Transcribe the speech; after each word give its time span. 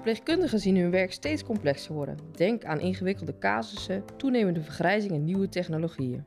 Verpleegkundigen 0.00 0.58
zien 0.60 0.76
hun 0.76 0.90
werk 0.90 1.12
steeds 1.12 1.44
complexer 1.44 1.94
worden. 1.94 2.16
Denk 2.32 2.64
aan 2.64 2.80
ingewikkelde 2.80 3.38
casussen, 3.38 4.04
toenemende 4.16 4.62
vergrijzing 4.62 5.12
en 5.12 5.24
nieuwe 5.24 5.48
technologieën. 5.48 6.24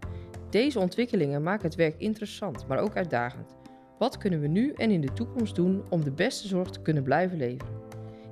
Deze 0.50 0.80
ontwikkelingen 0.80 1.44
maken 1.44 1.66
het 1.66 1.76
werk 1.76 1.96
interessant, 1.98 2.68
maar 2.68 2.78
ook 2.78 2.96
uitdagend. 2.96 3.56
Wat 3.98 4.18
kunnen 4.18 4.40
we 4.40 4.48
nu 4.48 4.74
en 4.76 4.92
in 4.92 5.02
de 5.02 5.14
toekomst 5.14 5.56
doen 5.56 5.84
om 5.90 6.04
de 6.04 6.12
beste 6.12 6.48
zorg 6.48 6.70
te 6.70 6.82
kunnen 6.82 7.04
blijven 7.04 7.38
leveren? 7.38 7.76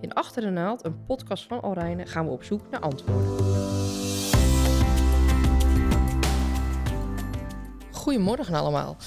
In 0.02 0.14
Achter 0.14 0.42
de 0.42 0.50
Naald, 0.50 0.86
een 0.86 1.06
podcast 1.06 1.48
van 1.48 1.62
Alrijnen, 1.62 2.08
gaan 2.08 2.26
we 2.26 2.32
op 2.32 2.44
zoek 2.44 2.70
naar 2.70 2.82
antwoorden. 2.82 3.71
Goedemorgen 8.02 8.56
allemaal. 8.56 8.98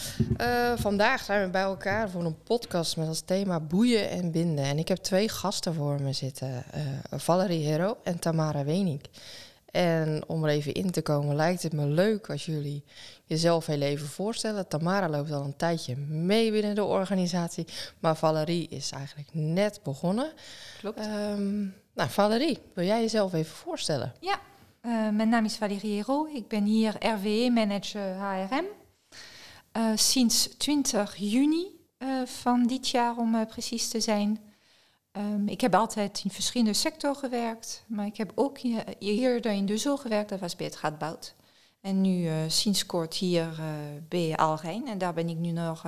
Uh, 0.41 0.73
vandaag 0.77 1.23
zijn 1.23 1.45
we 1.45 1.51
bij 1.51 1.63
elkaar 1.63 2.11
voor 2.11 2.25
een 2.25 2.43
podcast 2.43 2.97
met 2.97 3.09
als 3.09 3.21
thema 3.21 3.61
boeien 3.61 4.11
en 4.11 4.31
binden. 4.31 4.65
En 4.65 4.79
ik 4.79 4.89
heb 4.89 4.99
twee 4.99 5.29
gasten 5.29 5.75
voor 5.75 6.03
me 6.03 6.13
zitten, 6.13 6.65
uh, 6.75 7.19
Valerie 7.19 7.67
Hero 7.67 7.97
en 8.03 8.19
Tamara 8.19 8.65
Wenink. 8.65 9.05
En 9.71 10.25
om 10.27 10.45
er 10.45 10.51
even 10.51 10.73
in 10.73 10.91
te 10.91 11.03
komen, 11.03 11.37
lijkt 11.37 11.63
het 11.63 11.73
me 11.73 11.87
leuk 11.87 12.31
als 12.31 12.47
jullie 12.47 12.85
jezelf 13.25 13.67
heel 13.67 13.81
even 13.81 14.07
voorstellen. 14.07 14.69
Tamara 14.69 15.09
loopt 15.09 15.33
al 15.33 15.45
een 15.45 15.57
tijdje 15.57 15.97
mee 15.97 16.51
binnen 16.51 16.75
de 16.75 16.85
organisatie, 16.85 17.67
maar 17.99 18.17
Valerie 18.17 18.69
is 18.69 18.91
eigenlijk 18.91 19.29
net 19.33 19.81
begonnen. 19.83 20.33
Klopt. 20.79 21.07
Um, 21.07 21.75
nou, 21.95 22.11
Valerie, 22.11 22.59
wil 22.75 22.85
jij 22.85 23.01
jezelf 23.01 23.33
even 23.33 23.57
voorstellen? 23.57 24.13
Ja, 24.21 24.41
uh, 24.83 24.93
mijn 25.11 25.29
naam 25.29 25.45
is 25.45 25.57
Valerie 25.57 25.95
Hero. 25.95 26.27
Ik 26.35 26.49
ben 26.49 26.65
hier 26.65 26.97
RWE-manager 27.01 28.15
HRM. 28.15 28.65
Uh, 29.77 29.91
sinds 29.95 30.49
20 30.57 31.17
juni 31.17 31.67
uh, 31.99 32.27
van 32.27 32.67
dit 32.67 32.89
jaar, 32.89 33.17
om 33.17 33.35
uh, 33.35 33.47
precies 33.47 33.89
te 33.89 34.01
zijn. 34.01 34.39
Um, 35.13 35.49
ik 35.49 35.61
heb 35.61 35.75
altijd 35.75 36.21
in 36.25 36.31
verschillende 36.31 36.73
sectoren 36.73 37.17
gewerkt, 37.17 37.85
maar 37.87 38.07
ik 38.07 38.17
heb 38.17 38.33
ook 38.35 38.59
eerder 38.99 39.53
in 39.53 39.67
de 39.67 39.77
zorg 39.77 40.01
gewerkt, 40.01 40.29
dat 40.29 40.41
was 40.41 40.57
bij 40.57 40.67
het 40.67 40.81
Radboud. 40.81 41.35
En 41.81 42.01
nu 42.01 42.29
sinds 42.49 42.87
kort 42.87 43.15
hier 43.15 43.49
bij 44.09 44.37
Alrijn 44.37 44.89
en 44.89 44.99
daar 44.99 45.15
ben 45.15 45.29
ik 45.29 45.37
nu 45.37 45.51
nog 45.51 45.85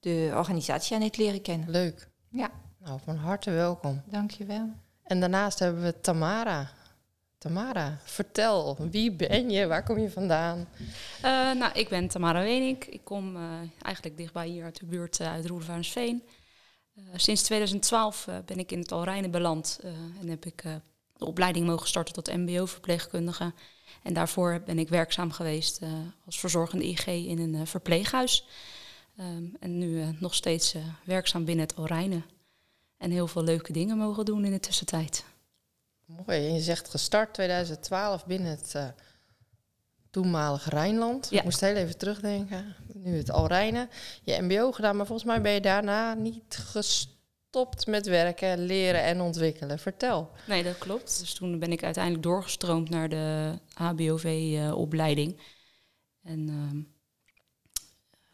de 0.00 0.32
organisatie 0.34 0.96
aan 0.96 1.02
het 1.02 1.16
leren 1.16 1.42
kennen. 1.42 1.70
Leuk. 1.70 2.08
Ja. 2.28 2.50
Nou, 2.78 3.00
van 3.04 3.16
harte 3.16 3.50
welkom. 3.50 4.02
Dankjewel. 4.06 4.70
En 5.02 5.20
daarnaast 5.20 5.58
hebben 5.58 5.82
we 5.82 6.00
Tamara. 6.00 6.70
Tamara, 7.40 7.98
vertel, 8.02 8.76
wie 8.90 9.12
ben 9.12 9.50
je? 9.50 9.66
Waar 9.66 9.82
kom 9.82 9.98
je 9.98 10.10
vandaan? 10.10 10.68
Uh, 11.24 11.52
nou, 11.52 11.72
ik 11.72 11.88
ben 11.88 12.08
Tamara 12.08 12.42
Wenink. 12.42 12.84
Ik 12.84 13.00
kom 13.04 13.36
uh, 13.36 13.42
eigenlijk 13.82 14.16
dichtbij 14.16 14.48
hier 14.48 14.64
uit 14.64 14.78
de 14.78 14.86
buurt 14.86 15.20
uh, 15.20 15.32
uit 15.32 15.46
Roervaarnsveen. 15.46 16.22
sinds 17.14 17.42
2012 17.42 18.28
ben 18.44 18.58
ik 18.58 18.72
in 18.72 18.78
het 18.78 18.92
Alrijnen 18.92 19.30
beland 19.30 19.80
en 20.20 20.28
heb 20.28 20.44
ik 20.44 20.62
de 21.16 21.24
opleiding 21.24 21.66
mogen 21.66 21.88
starten 21.88 22.14
tot 22.14 22.36
mbo-verpleegkundige. 22.36 23.52
En 24.02 24.12
daarvoor 24.12 24.62
ben 24.64 24.78
ik 24.78 24.88
werkzaam 24.88 25.30
geweest 25.30 25.80
als 26.26 26.40
verzorgende 26.40 26.84
IG 26.84 27.06
in 27.06 27.38
een 27.38 27.66
verpleeghuis. 27.66 28.46
Um, 29.20 29.56
en 29.60 29.78
nu 29.78 30.16
nog 30.18 30.34
steeds 30.34 30.74
werkzaam 31.04 31.44
binnen 31.44 31.66
het 31.66 31.76
Alrijnen. 31.76 32.24
En 32.96 33.10
heel 33.10 33.26
veel 33.26 33.44
leuke 33.44 33.72
dingen 33.72 33.96
mogen 33.96 34.24
doen 34.24 34.44
in 34.44 34.52
de 34.52 34.60
tussentijd. 34.60 35.24
Mooi. 36.16 36.46
En 36.46 36.54
je 36.54 36.60
zegt 36.60 36.88
gestart 36.88 37.34
2012 37.34 38.26
binnen 38.26 38.50
het 38.50 38.72
uh, 38.76 38.88
toenmalige 40.10 40.70
Rijnland. 40.70 41.28
Ja. 41.30 41.38
Ik 41.38 41.44
moest 41.44 41.60
heel 41.60 41.74
even 41.74 41.98
terugdenken. 41.98 42.76
Nu 42.94 43.16
het 43.16 43.30
Alrijnen. 43.30 43.88
Je 44.22 44.40
MBO 44.40 44.72
gedaan, 44.72 44.96
maar 44.96 45.06
volgens 45.06 45.28
mij 45.28 45.40
ben 45.40 45.52
je 45.52 45.60
daarna 45.60 46.14
niet 46.14 46.56
gestopt 46.56 47.86
met 47.86 48.06
werken, 48.06 48.64
leren 48.64 49.02
en 49.02 49.20
ontwikkelen. 49.20 49.78
Vertel. 49.78 50.30
Nee, 50.46 50.62
dat 50.62 50.78
klopt. 50.78 51.18
Dus 51.20 51.34
toen 51.34 51.58
ben 51.58 51.72
ik 51.72 51.82
uiteindelijk 51.82 52.24
doorgestroomd 52.24 52.88
naar 52.88 53.08
de 53.08 53.58
HBOV-opleiding. 53.74 55.36
Uh, 55.36 56.32
en 56.32 56.48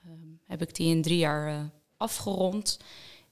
uh, 0.06 0.12
heb 0.46 0.62
ik 0.62 0.74
die 0.74 0.94
in 0.94 1.02
drie 1.02 1.18
jaar 1.18 1.48
uh, 1.48 1.64
afgerond. 1.96 2.78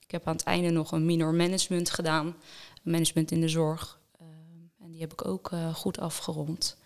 Ik 0.01 0.11
heb 0.11 0.27
aan 0.27 0.37
het 0.37 0.45
einde 0.45 0.71
nog 0.71 0.93
een 0.93 1.07
minor 1.07 1.35
management 1.35 1.91
gedaan. 1.91 2.37
Management 2.83 3.31
in 3.31 3.41
de 3.41 3.49
zorg. 3.49 4.03
Die 4.94 5.03
heb 5.03 5.12
ik 5.12 5.27
ook 5.27 5.50
uh, 5.50 5.75
goed 5.75 5.99
afgerond. 5.99 6.77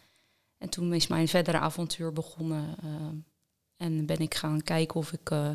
En 0.58 0.69
toen 0.69 0.94
is 0.94 1.06
mijn 1.06 1.28
verdere 1.28 1.58
avontuur 1.58 2.12
begonnen. 2.12 2.76
Uh, 2.84 2.91
en 3.76 4.06
ben 4.06 4.19
ik 4.19 4.34
gaan 4.34 4.62
kijken 4.62 4.96
of 4.96 5.12
ik 5.12 5.30
uh, 5.30 5.50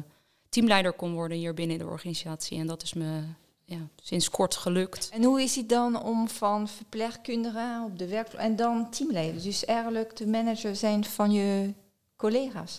teamleider 0.50 0.94
kon 0.94 1.14
worden 1.14 1.38
hier 1.38 1.54
binnen 1.54 1.78
de 1.78 1.86
organisatie. 1.86 2.58
En 2.58 2.68
dat 2.68 2.84
is 2.84 2.94
me 2.94 3.24
ja, 3.66 3.88
sinds 4.02 4.30
kort 4.30 4.56
gelukt. 4.56 5.10
En 5.10 5.24
hoe 5.24 5.42
is 5.42 5.56
het 5.56 5.70
dan 5.70 6.04
om 6.04 6.30
van 6.30 6.68
verpleegkundige 6.68 7.84
op 7.86 7.98
de 7.98 8.08
werkvloer 8.08 8.42
en 8.42 8.56
dan 8.56 8.90
teamleider? 8.90 9.44
Dus 9.44 9.66
eigenlijk 9.66 10.16
de 10.16 10.28
manager 10.28 10.76
zijn 10.76 11.06
van 11.06 11.32
je 11.32 11.74
collega's? 12.16 12.78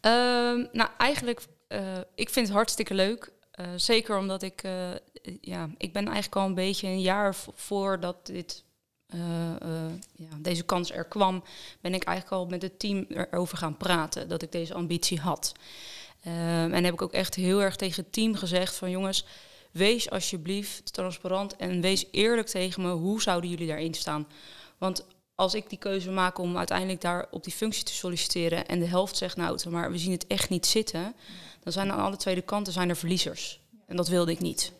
Ehm, 0.00 0.66
nou, 0.72 0.90
eigenlijk, 0.98 1.46
ik 2.14 2.30
vind 2.30 2.46
het 2.46 2.56
hartstikke 2.56 2.94
leuk. 2.94 3.32
zeker 3.76 4.18
omdat 4.18 4.42
ik, 4.42 4.62
ja, 5.40 5.70
ik 5.76 5.92
ben 5.92 6.04
eigenlijk 6.04 6.36
al 6.36 6.46
een 6.46 6.54
beetje 6.54 6.88
een 6.88 7.00
jaar 7.00 7.34
voordat 7.54 8.26
dit 8.26 8.64
ja, 10.16 10.28
deze 10.38 10.62
kans 10.62 10.92
er 10.92 11.04
kwam, 11.04 11.42
ben 11.80 11.94
ik 11.94 12.04
eigenlijk 12.04 12.36
al 12.36 12.46
met 12.46 12.62
het 12.62 12.78
team 12.78 13.06
erover 13.08 13.58
gaan 13.58 13.76
praten 13.76 14.28
dat 14.28 14.42
ik 14.42 14.52
deze 14.52 14.74
ambitie 14.74 15.20
had. 15.20 15.52
Uh, 16.26 16.62
en 16.62 16.84
heb 16.84 16.94
ik 16.94 17.02
ook 17.02 17.12
echt 17.12 17.34
heel 17.34 17.62
erg 17.62 17.76
tegen 17.76 18.02
het 18.02 18.12
team 18.12 18.34
gezegd 18.34 18.74
van 18.74 18.90
jongens, 18.90 19.24
wees 19.70 20.10
alsjeblieft 20.10 20.92
transparant 20.92 21.56
en 21.56 21.80
wees 21.80 22.06
eerlijk 22.10 22.48
tegen 22.48 22.82
me, 22.82 22.90
hoe 22.90 23.22
zouden 23.22 23.50
jullie 23.50 23.66
daarin 23.66 23.94
staan? 23.94 24.26
Want 24.78 25.04
als 25.34 25.54
ik 25.54 25.68
die 25.68 25.78
keuze 25.78 26.10
maak 26.10 26.38
om 26.38 26.58
uiteindelijk 26.58 27.00
daar 27.00 27.26
op 27.30 27.44
die 27.44 27.52
functie 27.52 27.84
te 27.84 27.94
solliciteren 27.94 28.66
en 28.66 28.78
de 28.78 28.86
helft 28.86 29.16
zegt 29.16 29.36
nou, 29.36 29.70
maar 29.70 29.90
we 29.90 29.98
zien 29.98 30.12
het 30.12 30.26
echt 30.26 30.48
niet 30.48 30.66
zitten, 30.66 31.14
dan 31.62 31.72
zijn 31.72 31.92
aan 31.92 32.04
alle 32.04 32.16
twee 32.16 32.40
kanten 32.40 32.72
zijn 32.72 32.88
er 32.88 32.96
verliezers. 32.96 33.60
En 33.86 33.96
dat 33.96 34.08
wilde 34.08 34.32
ik 34.32 34.40
niet. 34.40 34.72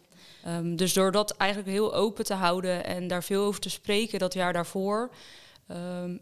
Um, 0.47 0.77
dus 0.77 0.93
door 0.93 1.13
dat 1.13 1.37
eigenlijk 1.37 1.71
heel 1.71 1.95
open 1.95 2.25
te 2.25 2.35
houden 2.35 2.85
en 2.85 3.09
daar 3.09 3.25
veel 3.25 3.45
over 3.45 3.61
te 3.61 3.71
spreken 3.71 4.19
dat 4.19 4.35
jaar 4.35 4.53
daarvoor, 4.53 5.11
um, 5.69 6.21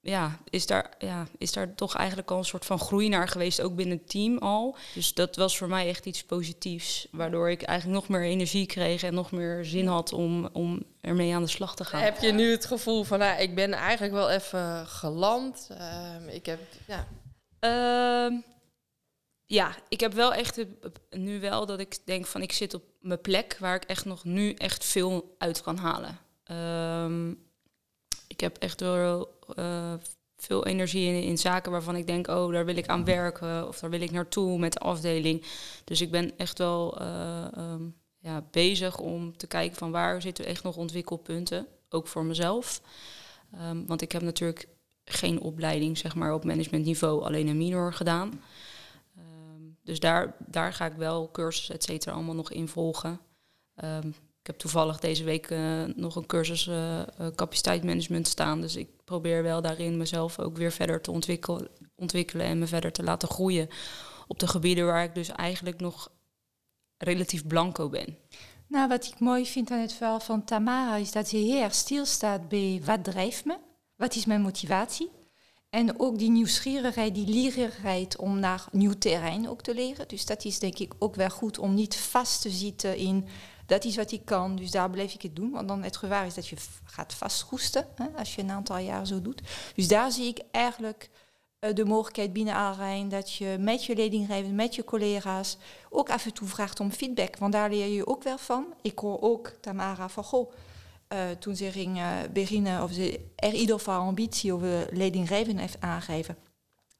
ja, 0.00 0.38
is 0.50 0.66
daar, 0.66 0.94
ja, 0.98 1.26
is 1.38 1.52
daar 1.52 1.74
toch 1.74 1.96
eigenlijk 1.96 2.30
al 2.30 2.38
een 2.38 2.44
soort 2.44 2.64
van 2.64 2.78
groei 2.78 3.08
naar 3.08 3.28
geweest, 3.28 3.60
ook 3.60 3.74
binnen 3.74 3.98
het 3.98 4.10
team 4.10 4.38
al. 4.38 4.76
Dus 4.94 5.14
dat 5.14 5.36
was 5.36 5.58
voor 5.58 5.68
mij 5.68 5.88
echt 5.88 6.06
iets 6.06 6.24
positiefs, 6.24 7.08
waardoor 7.10 7.50
ik 7.50 7.62
eigenlijk 7.62 8.00
nog 8.00 8.08
meer 8.08 8.28
energie 8.28 8.66
kreeg 8.66 9.02
en 9.02 9.14
nog 9.14 9.30
meer 9.30 9.64
zin 9.64 9.86
had 9.86 10.12
om, 10.12 10.48
om 10.52 10.82
ermee 11.00 11.34
aan 11.34 11.42
de 11.42 11.48
slag 11.48 11.76
te 11.76 11.84
gaan. 11.84 12.00
Heb 12.00 12.18
je 12.18 12.32
nu 12.32 12.50
het 12.50 12.66
gevoel 12.66 13.04
van, 13.04 13.18
nou, 13.18 13.40
ik 13.40 13.54
ben 13.54 13.72
eigenlijk 13.72 14.12
wel 14.12 14.30
even 14.30 14.86
geland? 14.86 15.68
Uh, 15.70 16.34
ik 16.34 16.46
heb, 16.46 16.60
ja. 16.86 17.06
Uh, 17.60 18.38
ja, 19.44 19.74
ik 19.88 20.00
heb 20.00 20.12
wel 20.12 20.34
echt 20.34 20.64
nu 21.10 21.40
wel 21.40 21.66
dat 21.66 21.80
ik 21.80 21.98
denk 22.04 22.26
van 22.26 22.42
ik 22.42 22.52
zit 22.52 22.74
op 22.74 22.82
mijn 23.06 23.20
plek 23.20 23.56
waar 23.60 23.74
ik 23.74 23.84
echt 23.84 24.04
nog 24.04 24.24
nu 24.24 24.52
echt 24.52 24.84
veel 24.84 25.34
uit 25.38 25.62
kan 25.62 25.76
halen. 25.76 26.18
Um, 27.04 27.44
ik 28.26 28.40
heb 28.40 28.56
echt 28.58 28.80
wel 28.80 29.38
uh, 29.58 29.92
veel 30.36 30.66
energie 30.66 31.06
in, 31.06 31.22
in, 31.22 31.38
zaken 31.38 31.72
waarvan 31.72 31.96
ik 31.96 32.06
denk, 32.06 32.28
oh, 32.28 32.52
daar 32.52 32.64
wil 32.64 32.76
ik 32.76 32.86
aan 32.86 33.04
werken 33.04 33.68
of 33.68 33.78
daar 33.78 33.90
wil 33.90 34.00
ik 34.00 34.10
naartoe 34.10 34.58
met 34.58 34.72
de 34.72 34.78
afdeling. 34.78 35.44
Dus 35.84 36.00
ik 36.00 36.10
ben 36.10 36.38
echt 36.38 36.58
wel 36.58 37.02
uh, 37.02 37.46
um, 37.56 37.96
ja, 38.18 38.44
bezig 38.50 38.98
om 38.98 39.36
te 39.36 39.46
kijken 39.46 39.76
van 39.76 39.90
waar 39.90 40.22
zitten 40.22 40.46
echt 40.46 40.62
nog 40.62 40.76
ontwikkelpunten, 40.76 41.66
ook 41.88 42.08
voor 42.08 42.24
mezelf. 42.24 42.80
Um, 43.54 43.86
want 43.86 44.02
ik 44.02 44.12
heb 44.12 44.22
natuurlijk 44.22 44.68
geen 45.04 45.40
opleiding 45.40 45.98
zeg 45.98 46.14
maar, 46.14 46.34
op 46.34 46.44
managementniveau, 46.44 47.24
alleen 47.24 47.46
een 47.46 47.56
minor 47.56 47.92
gedaan. 47.92 48.42
Dus 49.86 50.00
daar, 50.00 50.36
daar 50.46 50.72
ga 50.72 50.86
ik 50.86 50.96
wel 50.96 51.30
cursussen, 51.30 51.74
et 51.74 51.82
cetera, 51.82 52.14
allemaal 52.14 52.34
nog 52.34 52.50
in 52.52 52.68
volgen. 52.68 53.20
Um, 53.84 54.08
ik 54.40 54.46
heb 54.46 54.58
toevallig 54.58 54.98
deze 54.98 55.24
week 55.24 55.50
uh, 55.50 55.84
nog 55.84 56.16
een 56.16 56.26
cursus 56.26 56.66
uh, 56.66 57.00
capaciteitsmanagement 57.34 58.28
staan. 58.28 58.60
Dus 58.60 58.76
ik 58.76 58.88
probeer 59.04 59.42
wel 59.42 59.62
daarin 59.62 59.96
mezelf 59.96 60.38
ook 60.38 60.56
weer 60.56 60.72
verder 60.72 61.00
te 61.00 61.10
ontwikkelen, 61.10 61.68
ontwikkelen 61.94 62.46
en 62.46 62.58
me 62.58 62.66
verder 62.66 62.92
te 62.92 63.02
laten 63.02 63.28
groeien. 63.28 63.68
Op 64.28 64.38
de 64.38 64.46
gebieden 64.46 64.86
waar 64.86 65.04
ik 65.04 65.14
dus 65.14 65.28
eigenlijk 65.28 65.80
nog 65.80 66.10
relatief 66.96 67.46
blanco 67.46 67.88
ben. 67.88 68.18
Nou, 68.66 68.88
wat 68.88 69.06
ik 69.06 69.20
mooi 69.20 69.46
vind 69.46 69.70
aan 69.70 69.80
het 69.80 69.92
verhaal 69.92 70.20
van 70.20 70.44
Tamara 70.44 70.96
is 70.96 71.12
dat 71.12 71.28
ze 71.28 71.36
heel 71.36 71.70
stilstaat 71.70 72.48
bij 72.48 72.82
wat 72.84 73.04
drijft 73.04 73.44
me, 73.44 73.58
wat 73.96 74.14
is 74.14 74.24
mijn 74.24 74.42
motivatie. 74.42 75.10
En 75.70 76.00
ook 76.00 76.18
die 76.18 76.30
nieuwsgierigheid, 76.30 77.14
die 77.14 77.26
leerigheid 77.26 78.16
om 78.16 78.38
naar 78.38 78.64
nieuw 78.72 78.98
terrein 78.98 79.48
ook 79.48 79.62
te 79.62 79.74
leren. 79.74 80.08
Dus 80.08 80.26
dat 80.26 80.44
is 80.44 80.58
denk 80.58 80.78
ik 80.78 80.92
ook 80.98 81.14
wel 81.14 81.30
goed 81.30 81.58
om 81.58 81.74
niet 81.74 81.96
vast 81.96 82.42
te 82.42 82.50
zitten 82.50 82.96
in 82.96 83.28
dat 83.66 83.84
is 83.84 83.96
wat 83.96 84.12
ik 84.12 84.24
kan, 84.24 84.56
dus 84.56 84.70
daar 84.70 84.90
blijf 84.90 85.14
ik 85.14 85.22
het 85.22 85.36
doen. 85.36 85.50
Want 85.50 85.68
dan 85.68 85.82
het 85.82 85.96
gevaar 85.96 86.26
is 86.26 86.34
dat 86.34 86.48
je 86.48 86.56
gaat 86.84 87.14
vastgoesten 87.14 87.86
hè, 87.94 88.06
als 88.16 88.34
je 88.34 88.42
een 88.42 88.50
aantal 88.50 88.78
jaar 88.78 89.06
zo 89.06 89.22
doet. 89.22 89.42
Dus 89.74 89.88
daar 89.88 90.12
zie 90.12 90.26
ik 90.26 90.40
eigenlijk 90.50 91.10
eh, 91.58 91.74
de 91.74 91.84
mogelijkheid 91.84 92.32
binnen 92.32 92.54
Alrijn 92.54 93.08
dat 93.08 93.32
je 93.32 93.56
met 93.60 93.84
je 93.84 93.96
leidinggevende, 93.96 94.54
met 94.54 94.74
je 94.74 94.84
collega's 94.84 95.56
ook 95.90 96.10
af 96.10 96.24
en 96.24 96.32
toe 96.32 96.48
vraagt 96.48 96.80
om 96.80 96.90
feedback. 96.90 97.36
Want 97.36 97.52
daar 97.52 97.70
leer 97.70 97.86
je 97.86 98.06
ook 98.06 98.22
wel 98.22 98.38
van. 98.38 98.66
Ik 98.82 98.98
hoor 98.98 99.20
ook 99.20 99.52
Tamara 99.60 100.08
van 100.08 100.24
goh. 100.24 100.52
Uh, 101.12 101.30
toen 101.38 101.56
ze 101.56 101.70
ging 101.70 102.00
beginnen, 102.32 102.82
of 102.82 102.92
ze 102.92 103.20
er 103.36 103.52
ieder 103.52 103.78
geval 103.78 104.00
ambitie 104.00 104.52
over 104.52 104.88
leidinggevende 104.92 105.60
heeft 105.60 105.80
aangegeven. 105.80 106.36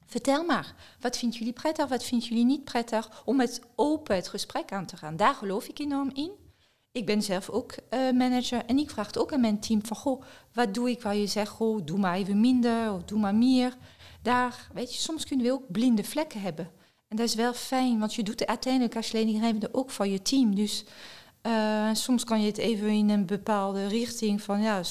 Vertel 0.07 0.45
maar, 0.45 0.75
wat 1.01 1.17
vinden 1.17 1.39
jullie 1.39 1.53
prettig, 1.53 1.89
wat 1.89 2.05
vinden 2.05 2.29
jullie 2.29 2.45
niet 2.45 2.65
prettig, 2.65 3.23
om 3.25 3.37
met 3.37 3.61
open 3.75 4.17
het 4.17 4.29
gesprek 4.29 4.73
aan 4.73 4.87
te 4.87 4.97
gaan. 4.97 5.17
Daar 5.17 5.35
geloof 5.35 5.69
ik 5.69 5.79
enorm 5.79 6.11
in. 6.15 6.31
Ik 6.93 7.07
ben 7.07 7.23
zelf 7.23 7.51
ook 7.51 7.75
uh, 7.91 8.11
manager 8.11 8.65
en 8.65 8.79
ik 8.79 8.91
vraag 8.91 9.15
ook 9.17 9.33
aan 9.33 9.41
mijn 9.41 9.61
team 9.61 9.87
van, 9.87 9.97
goh, 9.97 10.23
wat 10.53 10.75
doe 10.75 10.91
ik 10.91 11.03
waar 11.03 11.17
je 11.17 11.27
zegt, 11.27 11.51
goh, 11.51 11.81
doe 11.85 11.99
maar 11.99 12.17
even 12.17 12.41
minder 12.41 12.93
of 12.93 13.03
doe 13.03 13.19
maar 13.19 13.35
meer. 13.35 13.77
Daar, 14.23 14.69
weet 14.73 14.95
je, 14.95 15.01
soms 15.01 15.25
kunnen 15.25 15.47
we 15.47 15.53
ook 15.53 15.73
blinde 15.73 16.05
vlekken 16.05 16.41
hebben. 16.41 16.71
En 17.09 17.17
dat 17.17 17.27
is 17.27 17.35
wel 17.35 17.53
fijn, 17.53 17.99
want 17.99 18.15
je 18.15 18.23
doet 18.23 18.41
het 18.41 18.49
uiteindelijk 18.49 18.97
als 18.97 19.13
leidinggevende 19.13 19.69
ook 19.73 19.91
voor 19.91 20.07
je 20.07 20.23
team. 20.23 20.55
Dus 20.55 20.85
uh, 21.47 21.89
soms 21.93 22.25
kan 22.25 22.41
je 22.41 22.47
het 22.47 22.59
even 22.59 22.89
in 22.89 23.09
een 23.09 23.27
bepaalde 23.27 23.87
richting 23.87 24.43
van, 24.43 24.63
ja, 24.63 24.83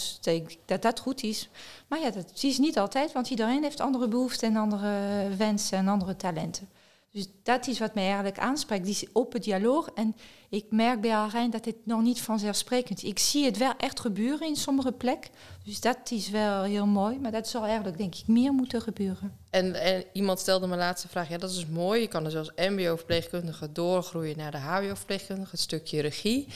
dat 0.65 0.81
dat 0.81 0.99
goed 0.99 1.23
is. 1.23 1.49
Maar 1.87 1.99
ja, 1.99 2.09
dat 2.09 2.43
is 2.43 2.57
niet 2.57 2.77
altijd, 2.77 3.11
want 3.11 3.29
iedereen 3.29 3.63
heeft 3.63 3.79
andere 3.79 4.07
behoeften 4.07 4.49
en 4.49 4.55
andere 4.55 5.27
wensen 5.37 5.77
en 5.77 5.87
andere 5.87 6.15
talenten. 6.15 6.69
Dus 7.11 7.27
dat 7.43 7.67
is 7.67 7.79
wat 7.79 7.93
mij 7.93 8.05
eigenlijk 8.05 8.39
aanspreekt, 8.39 8.85
die 8.85 9.09
open 9.13 9.41
dialoog. 9.41 9.89
En 9.93 10.15
ik 10.49 10.65
merk 10.69 11.01
bij 11.01 11.15
Alrijn 11.15 11.49
dat 11.49 11.65
het 11.65 11.75
nog 11.83 12.01
niet 12.01 12.21
vanzelfsprekend 12.21 13.03
is. 13.03 13.09
Ik 13.09 13.19
zie 13.19 13.45
het 13.45 13.57
wel 13.57 13.73
echt 13.77 13.99
gebeuren 13.99 14.47
in 14.47 14.55
sommige 14.55 14.91
plekken. 14.91 15.31
Dus 15.65 15.81
dat 15.81 16.11
is 16.11 16.29
wel 16.29 16.63
heel 16.63 16.85
mooi. 16.85 17.19
Maar 17.19 17.31
dat 17.31 17.47
zal 17.47 17.65
eigenlijk, 17.65 17.97
denk 17.97 18.15
ik, 18.15 18.27
meer 18.27 18.53
moeten 18.53 18.81
gebeuren. 18.81 19.37
En, 19.49 19.73
en 19.73 20.03
iemand 20.13 20.39
stelde 20.39 20.67
me 20.67 20.75
laatste 20.75 21.07
vraag. 21.07 21.29
Ja, 21.29 21.37
dat 21.37 21.51
is 21.51 21.65
mooi. 21.65 22.01
Je 22.01 22.07
kan 22.07 22.25
er 22.25 22.31
zelfs 22.31 22.51
mbo-verpleegkundige 22.55 23.71
doorgroeien 23.71 24.37
naar 24.37 24.51
de 24.51 24.57
hbo-verpleegkundige. 24.57 25.51
Het 25.51 25.59
stukje 25.59 26.01
regie. 26.01 26.47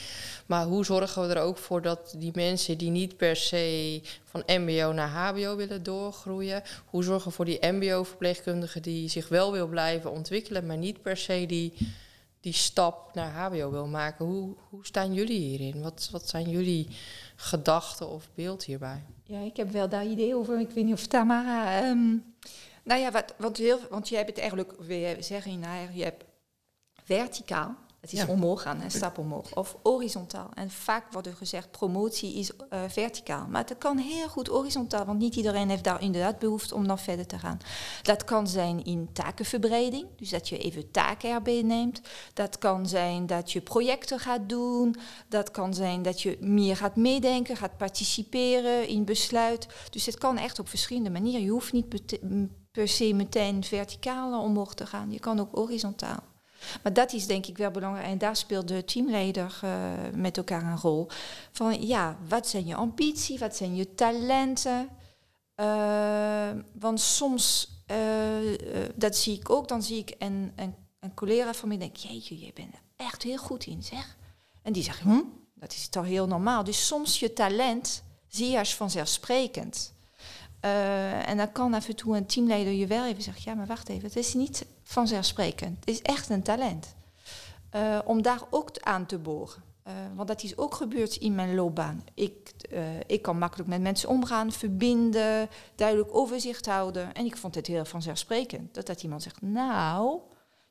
Maar 0.46 0.66
hoe 0.66 0.84
zorgen 0.84 1.28
we 1.28 1.34
er 1.34 1.42
ook 1.42 1.58
voor 1.58 1.82
dat 1.82 2.14
die 2.16 2.30
mensen 2.34 2.78
die 2.78 2.90
niet 2.90 3.16
per 3.16 3.36
se 3.36 4.00
van 4.24 4.42
mbo 4.46 4.92
naar 4.92 5.08
hbo 5.08 5.56
willen 5.56 5.82
doorgroeien... 5.82 6.62
hoe 6.86 7.02
zorgen 7.02 7.28
we 7.28 7.34
voor 7.34 7.44
die 7.44 7.66
mbo-verpleegkundige 7.66 8.80
die 8.80 9.08
zich 9.08 9.28
wel 9.28 9.52
wil 9.52 9.66
blijven 9.66 10.10
ontwikkelen... 10.10 10.66
maar 10.66 10.78
niet 10.78 11.02
per 11.02 11.16
se 11.16 11.44
die 11.46 11.72
die 12.40 12.52
stap 12.52 13.14
naar 13.14 13.32
HBO 13.32 13.70
wil 13.70 13.86
maken. 13.86 14.26
Hoe, 14.26 14.54
hoe 14.68 14.86
staan 14.86 15.14
jullie 15.14 15.38
hierin? 15.38 15.82
Wat, 15.82 16.08
wat 16.12 16.28
zijn 16.28 16.50
jullie 16.50 16.88
gedachten 17.36 18.08
of 18.08 18.28
beeld 18.34 18.64
hierbij? 18.64 19.02
Ja, 19.24 19.40
ik 19.40 19.56
heb 19.56 19.70
wel 19.70 19.88
daar 19.88 20.06
idee 20.06 20.36
over. 20.36 20.60
Ik 20.60 20.70
weet 20.70 20.84
niet 20.84 20.94
of 20.94 21.06
Tamara. 21.06 21.88
Um, 21.88 22.34
nou 22.82 23.00
ja, 23.00 23.10
wat, 23.10 23.34
want 23.90 24.08
je 24.08 24.16
hebt 24.16 24.28
het 24.28 24.38
eigenlijk, 24.38 24.72
we 24.78 25.16
zeggen, 25.20 25.58
nou, 25.58 25.92
je 25.92 26.02
hebt 26.02 26.24
verticaal 27.04 27.76
het 28.00 28.12
is 28.12 28.26
omhoog 28.26 28.62
gaan, 28.62 28.80
een 28.80 28.90
stap 28.90 29.18
omhoog. 29.18 29.54
Of 29.56 29.76
horizontaal. 29.82 30.50
En 30.54 30.70
vaak 30.70 31.12
wordt 31.12 31.26
er 31.26 31.34
gezegd, 31.34 31.70
promotie 31.70 32.34
is 32.34 32.50
uh, 32.50 32.80
verticaal. 32.88 33.46
Maar 33.46 33.64
het 33.64 33.78
kan 33.78 33.98
heel 33.98 34.28
goed 34.28 34.46
horizontaal, 34.46 35.04
want 35.04 35.18
niet 35.18 35.36
iedereen 35.36 35.68
heeft 35.68 35.84
daar 35.84 36.02
inderdaad 36.02 36.38
behoefte 36.38 36.74
om 36.74 36.86
nog 36.86 37.00
verder 37.00 37.26
te 37.26 37.38
gaan. 37.38 37.58
Dat 38.02 38.24
kan 38.24 38.48
zijn 38.48 38.84
in 38.84 39.08
takenverbreding, 39.12 40.06
dus 40.16 40.30
dat 40.30 40.48
je 40.48 40.58
even 40.58 40.90
taken 40.90 41.30
erbij 41.30 41.62
neemt. 41.62 42.00
Dat 42.34 42.58
kan 42.58 42.86
zijn 42.86 43.26
dat 43.26 43.52
je 43.52 43.60
projecten 43.60 44.18
gaat 44.18 44.48
doen. 44.48 44.96
Dat 45.28 45.50
kan 45.50 45.74
zijn 45.74 46.02
dat 46.02 46.22
je 46.22 46.36
meer 46.40 46.76
gaat 46.76 46.96
meedenken, 46.96 47.56
gaat 47.56 47.76
participeren 47.76 48.88
in 48.88 49.04
besluit. 49.04 49.66
Dus 49.90 50.06
het 50.06 50.18
kan 50.18 50.38
echt 50.38 50.58
op 50.58 50.68
verschillende 50.68 51.10
manieren. 51.10 51.42
Je 51.42 51.50
hoeft 51.50 51.72
niet 51.72 52.18
per 52.70 52.88
se 52.88 53.12
meteen 53.14 53.64
verticaal 53.64 54.42
omhoog 54.42 54.74
te 54.74 54.86
gaan. 54.86 55.12
Je 55.12 55.20
kan 55.20 55.40
ook 55.40 55.54
horizontaal. 55.54 56.29
Maar 56.82 56.92
dat 56.92 57.12
is 57.12 57.26
denk 57.26 57.46
ik 57.46 57.58
wel 57.58 57.70
belangrijk. 57.70 58.06
En 58.06 58.18
daar 58.18 58.36
speelt 58.36 58.68
de 58.68 58.84
teamleider 58.84 59.60
uh, 59.64 59.70
met 60.14 60.36
elkaar 60.36 60.62
een 60.62 60.78
rol. 60.78 61.08
Van 61.52 61.86
ja, 61.86 62.16
wat 62.28 62.48
zijn 62.48 62.66
je 62.66 62.74
ambitie? 62.74 63.38
Wat 63.38 63.56
zijn 63.56 63.76
je 63.76 63.94
talenten? 63.94 64.88
Uh, 65.56 66.50
want 66.72 67.00
soms, 67.00 67.70
uh, 67.90 67.96
dat 68.94 69.16
zie 69.16 69.38
ik 69.38 69.50
ook, 69.50 69.68
dan 69.68 69.82
zie 69.82 69.98
ik 69.98 70.14
een, 70.18 70.52
een, 70.56 70.74
een 71.00 71.14
collega 71.14 71.54
van 71.54 71.68
mij 71.68 71.78
denk, 71.78 71.96
jeetje, 71.96 72.38
je 72.38 72.52
bent 72.54 72.72
er 72.72 73.06
echt 73.06 73.22
heel 73.22 73.38
goed 73.38 73.66
in, 73.66 73.82
zeg. 73.82 74.16
En 74.62 74.72
die 74.72 74.82
zegt, 74.82 75.00
hm, 75.00 75.22
dat 75.54 75.72
is 75.72 75.88
toch 75.88 76.04
heel 76.04 76.26
normaal. 76.26 76.64
Dus 76.64 76.86
soms 76.86 77.20
je 77.20 77.32
talent 77.32 78.02
zie 78.28 78.50
je 78.50 78.58
als 78.58 78.74
vanzelfsprekend. 78.74 79.92
En 80.60 81.36
dan 81.36 81.52
kan 81.52 81.74
af 81.74 81.88
en 81.88 81.96
toe 81.96 82.16
een 82.16 82.26
teamleider 82.26 82.72
je 82.72 82.86
wel 82.86 83.06
even 83.06 83.22
zeggen, 83.22 83.42
ja, 83.44 83.54
maar 83.54 83.66
wacht 83.66 83.88
even, 83.88 84.06
het 84.06 84.16
is 84.16 84.34
niet 84.34 84.66
vanzelfsprekend. 84.90 85.76
Het 85.80 85.88
is 85.88 86.02
echt 86.02 86.28
een 86.28 86.42
talent. 86.42 86.94
Uh, 87.76 87.98
om 88.04 88.22
daar 88.22 88.40
ook 88.50 88.70
aan 88.80 89.06
te 89.06 89.18
boren. 89.18 89.62
Uh, 89.86 89.92
want 90.14 90.28
dat 90.28 90.42
is 90.42 90.56
ook 90.56 90.74
gebeurd 90.74 91.16
in 91.16 91.34
mijn 91.34 91.54
loopbaan. 91.54 92.04
Ik, 92.14 92.50
ik 93.06 93.22
kan 93.22 93.38
makkelijk 93.38 93.68
met 93.68 93.80
mensen 93.80 94.08
omgaan, 94.08 94.52
verbinden, 94.52 95.48
duidelijk 95.74 96.14
overzicht 96.14 96.66
houden. 96.66 97.14
En 97.14 97.24
ik 97.24 97.36
vond 97.36 97.54
het 97.54 97.66
heel 97.66 97.84
vanzelfsprekend. 97.84 98.74
Dat 98.74 98.86
dat 98.86 99.02
iemand 99.02 99.22
zegt, 99.22 99.42
nou, 99.42 100.20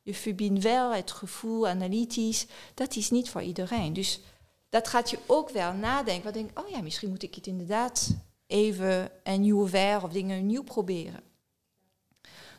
je 0.02 0.14
verbindt 0.14 0.62
wel 0.62 0.94
het 0.94 1.10
gevoel, 1.10 1.68
analytisch. 1.68 2.46
Dat 2.74 2.96
is 2.96 3.10
niet 3.10 3.30
voor 3.30 3.42
iedereen. 3.42 3.92
Dus 3.92 4.20
dat 4.68 4.88
gaat 4.88 5.10
je 5.10 5.18
ook 5.26 5.50
wel 5.50 5.72
nadenken. 5.72 6.24
Wat 6.24 6.34
denk, 6.34 6.58
oh 6.58 6.68
ja, 6.68 6.80
misschien 6.80 7.10
moet 7.10 7.22
ik 7.22 7.34
het 7.34 7.46
inderdaad 7.46 8.16
even 8.46 9.10
een 9.24 9.40
nieuwe 9.40 9.68
ver 9.68 10.02
of 10.04 10.12
dingen 10.12 10.46
nieuw 10.46 10.62
proberen. 10.62 11.29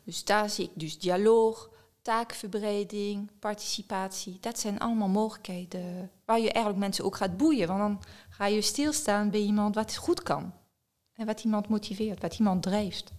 Dus 0.03 0.23
daar 0.23 0.49
zie 0.49 0.65
ik 0.65 0.71
dus 0.73 0.99
dialoog, 0.99 1.69
taakverbreding, 2.01 3.31
participatie. 3.39 4.37
Dat 4.39 4.59
zijn 4.59 4.79
allemaal 4.79 5.07
mogelijkheden 5.07 6.11
waar 6.25 6.39
je 6.39 6.51
eigenlijk 6.51 6.77
mensen 6.77 7.05
ook 7.05 7.15
gaat 7.15 7.37
boeien. 7.37 7.67
Want 7.67 7.79
dan 7.79 8.01
ga 8.29 8.45
je 8.45 8.61
stilstaan 8.61 9.29
bij 9.29 9.39
iemand 9.39 9.75
wat 9.75 9.95
goed 9.95 10.23
kan. 10.23 10.53
En 11.13 11.25
wat 11.25 11.43
iemand 11.43 11.67
motiveert, 11.67 12.21
wat 12.21 12.37
iemand 12.37 12.63
drijft. 12.63 13.11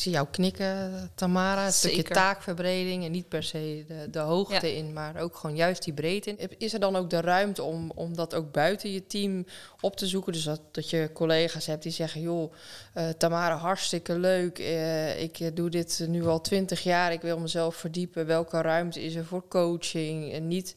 Zie 0.00 0.12
jou 0.12 0.26
knikken, 0.30 1.10
Tamara. 1.14 1.66
Een 1.66 1.72
stukje 1.72 2.02
taakverbreding 2.02 3.04
en 3.04 3.10
niet 3.10 3.28
per 3.28 3.42
se 3.42 3.84
de, 3.88 4.10
de 4.10 4.18
hoogte 4.18 4.76
in, 4.76 4.92
maar 4.92 5.16
ook 5.16 5.36
gewoon 5.36 5.56
juist 5.56 5.84
die 5.84 5.92
breedte 5.92 6.30
in. 6.30 6.50
Is 6.58 6.72
er 6.72 6.80
dan 6.80 6.96
ook 6.96 7.10
de 7.10 7.20
ruimte 7.20 7.62
om, 7.62 7.92
om 7.94 8.16
dat 8.16 8.34
ook 8.34 8.52
buiten 8.52 8.92
je 8.92 9.06
team 9.06 9.46
op 9.80 9.96
te 9.96 10.06
zoeken? 10.06 10.32
Dus 10.32 10.44
dat, 10.44 10.60
dat 10.70 10.90
je 10.90 11.10
collega's 11.12 11.66
hebt 11.66 11.82
die 11.82 11.92
zeggen, 11.92 12.20
joh, 12.20 12.52
uh, 12.94 13.08
Tamara, 13.08 13.56
hartstikke 13.56 14.18
leuk. 14.18 14.58
Uh, 14.58 15.22
ik 15.22 15.56
doe 15.56 15.70
dit 15.70 16.04
nu 16.08 16.26
al 16.26 16.40
twintig 16.40 16.82
jaar, 16.82 17.12
ik 17.12 17.20
wil 17.20 17.38
mezelf 17.38 17.76
verdiepen. 17.76 18.26
Welke 18.26 18.60
ruimte 18.60 19.02
is 19.04 19.14
er 19.14 19.24
voor 19.24 19.48
coaching? 19.48 20.32
En 20.32 20.48
niet... 20.48 20.74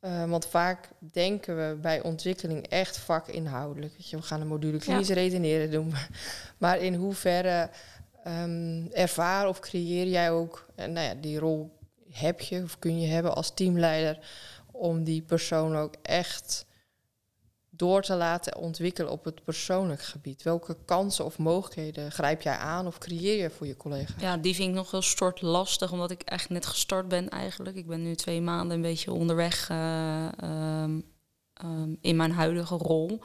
Uh, 0.00 0.24
want 0.24 0.46
vaak 0.46 0.88
denken 0.98 1.56
we 1.56 1.76
bij 1.76 2.02
ontwikkeling 2.02 2.66
echt 2.66 2.98
vakinhoudelijk. 2.98 3.92
Weet 3.96 4.10
je, 4.10 4.16
we 4.16 4.22
gaan 4.22 4.40
een 4.40 4.46
module 4.46 4.78
klinische 4.78 5.14
ja. 5.14 5.20
redeneren 5.20 5.70
doen. 5.70 5.94
Maar 6.58 6.80
in 6.80 6.94
hoeverre 6.94 7.70
um, 8.26 8.88
ervaar 8.92 9.48
of 9.48 9.60
creëer 9.60 10.06
jij 10.06 10.30
ook, 10.30 10.66
en 10.74 10.92
nou 10.92 11.06
ja, 11.06 11.14
die 11.14 11.38
rol 11.38 11.78
heb 12.10 12.40
je 12.40 12.62
of 12.62 12.78
kun 12.78 13.00
je 13.00 13.06
hebben 13.06 13.34
als 13.34 13.54
teamleider 13.54 14.18
om 14.72 15.04
die 15.04 15.22
persoon 15.22 15.76
ook 15.76 15.94
echt 16.02 16.66
door 17.70 18.02
te 18.02 18.14
laten 18.14 18.56
ontwikkelen 18.56 19.12
op 19.12 19.24
het 19.24 19.44
persoonlijk 19.44 20.02
gebied? 20.02 20.42
Welke 20.42 20.76
kansen 20.84 21.24
of 21.24 21.38
mogelijkheden 21.38 22.12
grijp 22.12 22.42
jij 22.42 22.56
aan 22.56 22.86
of 22.86 22.98
creëer 22.98 23.42
je 23.42 23.50
voor 23.50 23.66
je 23.66 23.76
collega? 23.76 24.14
Ja, 24.18 24.36
die 24.36 24.54
vind 24.54 24.68
ik 24.68 24.74
nog 24.74 24.90
heel 24.90 25.02
stort 25.02 25.42
lastig, 25.42 25.92
omdat 25.92 26.10
ik 26.10 26.22
echt 26.22 26.48
net 26.48 26.66
gestart 26.66 27.08
ben 27.08 27.28
eigenlijk. 27.28 27.76
Ik 27.76 27.86
ben 27.86 28.02
nu 28.02 28.14
twee 28.14 28.40
maanden 28.40 28.76
een 28.76 28.82
beetje 28.82 29.12
onderweg 29.12 29.68
uh, 29.70 30.28
um, 30.82 31.11
um, 31.64 31.98
in 32.00 32.16
mijn 32.16 32.32
huidige 32.32 32.76
rol. 32.76 33.20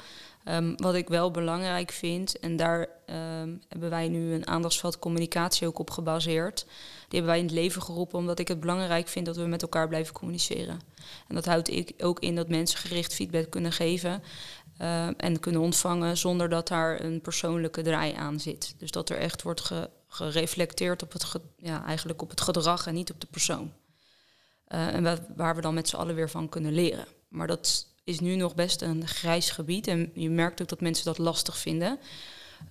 Um, 0.46 0.76
wat 0.76 0.96
ik 0.96 1.08
wel 1.08 1.32
belangrijk 1.32 1.92
vind, 1.92 2.40
en 2.40 2.56
daar 2.56 2.80
um, 2.80 3.62
hebben 3.68 3.90
wij 3.90 4.08
nu 4.08 4.34
een 4.34 4.48
aandachtsveld 4.48 5.00
communicatie 5.00 5.68
ook 5.68 5.80
op 5.80 5.90
gebaseerd. 5.90 6.66
Die 6.98 7.20
hebben 7.20 7.30
wij 7.30 7.40
in 7.40 7.46
het 7.46 7.54
leven 7.54 7.82
geroepen 7.82 8.20
omdat 8.20 8.40
ik 8.40 8.48
het 8.48 8.60
belangrijk 8.60 9.08
vind 9.08 9.26
dat 9.26 9.36
we 9.36 9.46
met 9.46 9.62
elkaar 9.62 9.88
blijven 9.88 10.14
communiceren. 10.14 10.80
En 11.28 11.36
dat 11.36 11.46
houdt 11.46 11.70
ik 11.70 11.94
ook 11.98 12.20
in 12.20 12.36
dat 12.36 12.50
mensen 12.50 12.80
gericht 12.80 13.14
feedback 13.14 13.50
kunnen 13.50 13.72
geven 13.72 14.24
en 15.18 15.40
kunnen 15.40 15.62
ontvangen 15.62 16.18
zonder 16.18 16.50
dat 16.50 16.68
daar 16.68 17.02
een 17.02 17.22
persoonlijke 17.22 17.82
draai 17.82 18.14
aan 18.14 18.40
zit. 18.40 18.76
Dus 18.78 18.92
dat 18.92 19.10
er 19.10 19.18
echt 19.18 19.42
wordt 19.42 19.62
ge 19.62 19.90
gereflecteerd 20.08 21.04
op 21.04 21.14
het, 21.14 21.40
ja, 21.58 21.86
eigenlijk 21.86 22.22
op 22.22 22.30
het 22.30 22.42
gedrag 22.42 22.88
en 22.88 22.94
niet 22.94 23.12
op 23.12 23.22
de 23.22 23.28
persoon. 23.28 23.74
Uh, 24.70 24.94
en 24.94 25.20
waar 25.36 25.56
we 25.56 25.62
dan 25.62 25.74
met 25.74 25.88
z'n 25.90 25.96
allen 25.96 26.16
weer 26.16 26.30
van 26.30 26.50
kunnen 26.50 26.74
leren. 26.74 27.06
Maar 27.28 27.48
dat 27.48 27.88
is 28.08 28.20
nu 28.20 28.36
nog 28.36 28.56
best 28.56 28.82
een 28.82 29.08
grijs 29.08 29.50
gebied. 29.50 29.88
En 29.88 30.12
je 30.14 30.30
merkt 30.30 30.62
ook 30.62 30.68
dat 30.68 30.82
mensen 30.82 31.06
dat 31.06 31.18
lastig 31.18 31.58
vinden. 31.58 32.00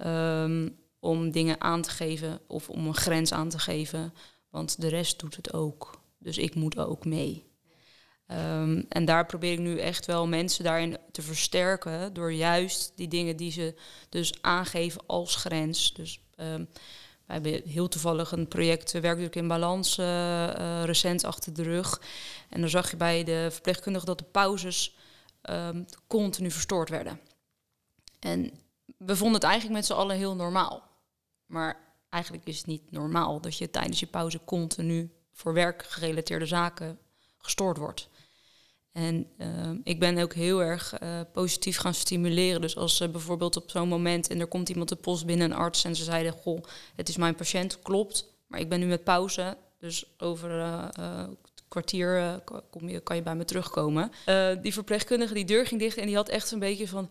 Um, 0.07 0.79
om 1.01 1.31
dingen 1.31 1.61
aan 1.61 1.83
te 1.83 1.91
geven 1.91 2.41
of 2.47 2.69
om 2.69 2.87
een 2.87 2.95
grens 2.95 3.33
aan 3.33 3.49
te 3.49 3.59
geven. 3.59 4.15
Want 4.51 4.81
de 4.81 4.89
rest 4.89 5.19
doet 5.19 5.37
het 5.37 5.53
ook. 5.53 6.01
Dus 6.19 6.39
ik 6.39 6.55
moet 6.55 6.79
ook 6.79 7.05
mee. 7.05 7.45
Um, 8.27 8.87
en 8.89 9.05
daar 9.05 9.27
probeer 9.27 9.53
ik 9.53 9.59
nu 9.59 9.79
echt 9.79 10.07
wel 10.07 10.27
mensen 10.27 10.65
daarin 10.65 10.99
te 11.13 11.23
versterken. 11.23 12.15
Door 12.15 12.33
juist 12.33 12.93
die 12.97 13.09
dingen 13.09 13.37
die 13.37 13.51
ze 13.51 13.75
dus 14.09 14.43
aangeven 14.43 15.03
als 15.07 15.37
grens. 15.37 15.95
Dus 15.95 16.21
um, 16.37 16.69
wij 17.27 17.41
hebben 17.41 17.63
heel 17.65 17.89
toevallig 17.89 18.33
een 18.33 18.49
project 18.49 18.95
uh, 18.95 19.01
Werkdruk 19.01 19.35
in 19.35 19.49
Balans 19.49 19.99
uh, 19.99 20.83
recent 20.85 21.25
achter 21.25 21.55
de 21.55 21.63
rug. 21.63 22.01
En 22.49 22.61
dan 22.61 22.71
zag 22.71 22.91
je 22.91 22.97
bij 22.97 23.25
de 23.25 23.49
verpleegkundigen 23.51 24.07
dat 24.07 24.19
de 24.19 24.25
pauzes 24.25 24.97
um, 25.51 25.85
continu 26.07 26.51
verstoord 26.51 26.89
werden. 26.89 27.21
En 28.19 28.51
we 28.99 29.17
vonden 29.17 29.35
het 29.35 29.45
eigenlijk 29.45 29.75
met 29.75 29.87
z'n 29.87 29.93
allen 29.93 30.17
heel 30.17 30.35
normaal. 30.35 30.83
Maar 31.47 31.77
eigenlijk 32.09 32.47
is 32.47 32.57
het 32.57 32.67
niet 32.67 32.91
normaal 32.91 33.41
dat 33.41 33.59
je 33.59 33.71
tijdens 33.71 34.01
je 34.01 34.07
pauze 34.07 34.41
continu 34.45 35.11
voor 35.33 35.53
werkgerelateerde 35.53 36.47
zaken 36.47 36.99
gestoord 37.39 37.77
wordt. 37.77 38.09
En 38.93 39.27
uh, 39.39 39.71
ik 39.83 40.01
ben 40.01 40.19
ook 40.19 40.35
heel 40.35 40.63
erg 40.63 41.01
uh, 41.03 41.21
positief 41.33 41.79
gaan 41.79 41.95
stimuleren. 41.95 42.61
Dus 42.61 42.77
als 42.77 43.01
uh, 43.01 43.09
bijvoorbeeld 43.09 43.57
op 43.57 43.71
zo'n 43.71 43.89
moment 43.89 44.29
en 44.29 44.41
er 44.41 44.47
komt 44.47 44.69
iemand 44.69 44.89
de 44.89 44.97
post 44.97 45.27
binnen, 45.27 45.51
een 45.51 45.57
arts, 45.57 45.85
en 45.85 45.97
ze 45.97 46.05
zeiden: 46.05 46.33
Goh, 46.33 46.63
het 46.95 47.09
is 47.09 47.17
mijn 47.17 47.35
patiënt, 47.35 47.79
klopt, 47.83 48.33
maar 48.47 48.61
ik 48.61 48.69
ben 48.69 48.81
nu 48.81 48.87
met 48.87 49.05
pauze. 49.05 49.57
Dus 49.79 50.15
over 50.19 50.51
kwartier 51.69 52.43
kom 52.71 52.89
je, 52.89 53.01
kan 53.01 53.17
je 53.17 53.23
bij 53.23 53.35
me 53.35 53.45
terugkomen. 53.45 54.13
die 54.63 54.73
verpleegkundige, 54.73 55.35
die 55.35 55.45
deur 55.45 55.67
ging 55.67 55.81
dicht 55.81 55.97
en 55.97 56.07
die 56.07 56.17
had 56.17 56.29
echt 56.29 56.51
een 56.51 56.59
beetje 56.59 56.89
van. 56.89 57.11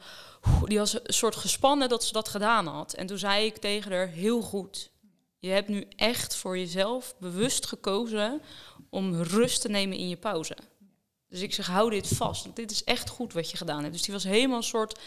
Die 0.65 0.77
was 0.77 0.93
een 0.93 1.13
soort 1.13 1.35
gespannen 1.35 1.89
dat 1.89 2.03
ze 2.03 2.13
dat 2.13 2.29
gedaan 2.29 2.67
had. 2.67 2.93
En 2.93 3.05
toen 3.05 3.17
zei 3.17 3.45
ik 3.45 3.57
tegen 3.57 3.91
haar: 3.91 4.07
Heel 4.07 4.41
goed. 4.41 4.93
Je 5.39 5.51
hebt 5.51 5.67
nu 5.67 5.88
echt 5.95 6.35
voor 6.35 6.57
jezelf 6.57 7.15
bewust 7.19 7.65
gekozen 7.65 8.41
om 8.89 9.21
rust 9.21 9.62
te 9.62 9.69
nemen 9.69 9.97
in 9.97 10.09
je 10.09 10.17
pauze. 10.17 10.57
Dus 11.29 11.41
ik 11.41 11.53
zeg, 11.53 11.67
hou 11.67 11.89
dit 11.89 12.07
vast. 12.07 12.43
Want 12.43 12.55
dit 12.55 12.71
is 12.71 12.83
echt 12.83 13.09
goed 13.09 13.33
wat 13.33 13.51
je 13.51 13.57
gedaan 13.57 13.81
hebt. 13.81 13.93
Dus 13.93 14.01
die 14.01 14.13
was 14.13 14.24
helemaal 14.24 14.57
een 14.57 14.63
soort, 14.63 15.00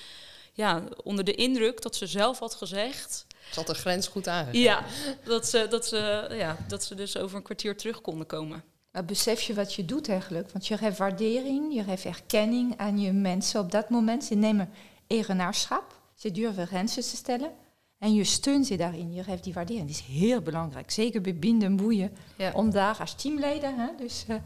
ja, 0.52 0.84
onder 1.02 1.24
de 1.24 1.34
indruk 1.34 1.82
dat 1.82 1.96
ze 1.96 2.06
zelf 2.06 2.38
had 2.38 2.54
gezegd. 2.54 3.26
Ze 3.50 3.58
had 3.58 3.66
de 3.66 3.74
grens 3.74 4.06
goed 4.06 4.28
aangegeven. 4.28 4.60
Ja, 4.60 4.84
dat 5.24 5.46
ze, 5.46 5.66
dat, 5.70 5.86
ze, 5.86 6.28
ja, 6.32 6.56
dat 6.68 6.84
ze 6.84 6.94
dus 6.94 7.16
over 7.16 7.36
een 7.36 7.42
kwartier 7.42 7.76
terug 7.76 8.00
konden 8.00 8.26
komen. 8.26 8.64
Maar 8.98 9.06
besef 9.06 9.40
je 9.40 9.54
wat 9.54 9.74
je 9.74 9.84
doet 9.84 10.08
eigenlijk? 10.08 10.50
Want 10.50 10.66
je 10.66 10.78
geeft 10.78 10.98
waardering, 10.98 11.74
je 11.74 11.82
geeft 11.82 12.04
erkenning 12.04 12.74
aan 12.76 12.98
je 12.98 13.12
mensen 13.12 13.60
op 13.60 13.70
dat 13.70 13.90
moment. 13.90 14.24
Ze 14.24 14.34
nemen 14.34 14.70
eigenaarschap, 15.06 16.00
ze 16.14 16.30
durven 16.30 16.66
grenzen 16.66 17.02
te 17.02 17.16
stellen. 17.16 17.50
En 17.98 18.14
je 18.14 18.24
steunt 18.24 18.66
ze 18.66 18.76
daarin, 18.76 19.14
je 19.14 19.22
geeft 19.22 19.44
die 19.44 19.52
waardering. 19.52 19.86
Die 19.86 19.94
is 19.94 20.20
heel 20.20 20.40
belangrijk, 20.40 20.90
zeker 20.90 21.20
bij 21.20 21.34
binden 21.34 21.68
en 21.68 21.76
boeien. 21.76 22.10
Ja. 22.36 22.52
Om 22.54 22.70
daar 22.70 22.96
als 23.00 23.14
teamleden, 23.14 23.78
hè, 23.78 23.86
dus 23.98 24.24
uh, 24.28 24.36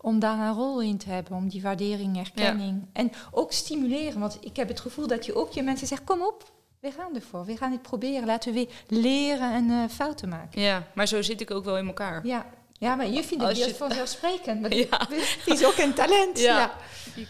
om 0.00 0.18
daar 0.18 0.38
een 0.38 0.54
rol 0.54 0.82
in 0.82 0.98
te 0.98 1.10
hebben, 1.10 1.36
om 1.36 1.48
die 1.48 1.62
waardering, 1.62 2.18
erkenning. 2.18 2.86
En 2.92 3.12
ook 3.30 3.52
stimuleren, 3.52 4.20
want 4.20 4.38
ik 4.40 4.56
heb 4.56 4.68
het 4.68 4.80
gevoel 4.80 5.06
dat 5.06 5.26
je 5.26 5.34
ook 5.34 5.52
je 5.52 5.62
mensen 5.62 5.86
zegt, 5.86 6.04
kom 6.04 6.22
op, 6.22 6.52
we 6.80 6.90
gaan 6.90 7.14
ervoor, 7.14 7.44
we 7.44 7.56
gaan 7.56 7.70
dit 7.70 7.82
proberen, 7.82 8.26
laten 8.26 8.52
we 8.52 8.58
weer 8.58 9.00
leren 9.00 9.52
en 9.52 9.64
uh, 9.64 9.88
fouten 9.88 10.28
maken. 10.28 10.60
Ja, 10.60 10.86
maar 10.94 11.08
zo 11.08 11.22
zit 11.22 11.40
ik 11.40 11.50
ook 11.50 11.64
wel 11.64 11.78
in 11.78 11.86
elkaar. 11.86 12.26
Ja, 12.26 12.46
ja 12.78 12.94
maar 12.94 13.06
je 13.08 13.24
vindt 13.24 13.44
het 13.44 13.56
je... 13.58 13.74
vanzelfsprekend. 13.74 14.60
Maar 14.60 14.74
Ja. 14.90 15.06
Het 15.10 15.46
is 15.46 15.64
ook 15.64 15.76
een 15.76 15.94
talent. 15.94 16.38
Ja. 16.40 16.58
Ja. 16.58 16.72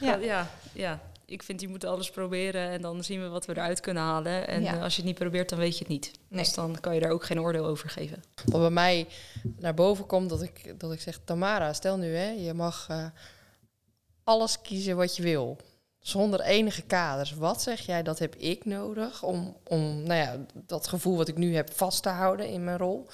Ja. 0.00 0.12
kan- 0.12 0.20
ja. 0.22 0.50
ja, 0.72 1.00
Ik 1.26 1.42
vind, 1.42 1.58
die 1.58 1.68
moet 1.68 1.84
alles 1.84 2.10
proberen 2.10 2.68
en 2.70 2.80
dan 2.82 3.04
zien 3.04 3.22
we 3.22 3.28
wat 3.28 3.46
we 3.46 3.52
eruit 3.52 3.80
kunnen 3.80 4.02
halen. 4.02 4.48
En 4.48 4.62
Ja. 4.62 4.74
eh, 4.76 4.82
als 4.82 4.92
je 4.92 5.00
het 5.02 5.10
niet 5.10 5.18
probeert, 5.18 5.48
dan 5.48 5.58
weet 5.58 5.72
je 5.72 5.78
het 5.78 5.88
niet. 5.88 6.10
Nee. 6.28 6.42
Dus 6.44 6.54
dan 6.54 6.80
kan 6.80 6.94
je 6.94 7.00
daar 7.00 7.10
ook 7.10 7.24
geen 7.24 7.40
oordeel 7.40 7.64
over 7.64 7.90
geven. 7.90 8.22
Wat 8.44 8.60
bij 8.60 8.70
mij 8.70 9.06
naar 9.58 9.74
boven 9.74 10.06
komt, 10.06 10.28
dat 10.28 10.42
ik, 10.42 10.74
dat 10.80 10.92
ik 10.92 11.00
zeg... 11.00 11.20
Tamara, 11.24 11.72
stel 11.72 11.96
nu, 11.96 12.14
hè, 12.16 12.28
je 12.30 12.54
mag 12.54 12.86
eh, 12.90 13.04
alles 14.24 14.60
kiezen 14.62 14.96
wat 14.96 15.16
je 15.16 15.22
wil. 15.22 15.56
Zonder 16.00 16.40
enige 16.40 16.82
kaders. 16.82 17.34
Wat 17.34 17.62
zeg 17.62 17.80
jij, 17.80 18.02
dat 18.02 18.18
heb 18.18 18.34
ik 18.34 18.64
nodig 18.64 19.22
om, 19.22 19.56
om 19.64 20.02
nou 20.02 20.20
ja, 20.20 20.36
dat 20.54 20.86
gevoel 20.86 21.16
wat 21.16 21.28
ik 21.28 21.36
nu 21.36 21.54
heb 21.54 21.72
vast 21.72 22.02
te 22.02 22.08
houden 22.08 22.48
in 22.48 22.64
mijn 22.64 22.78
rol. 22.78 23.06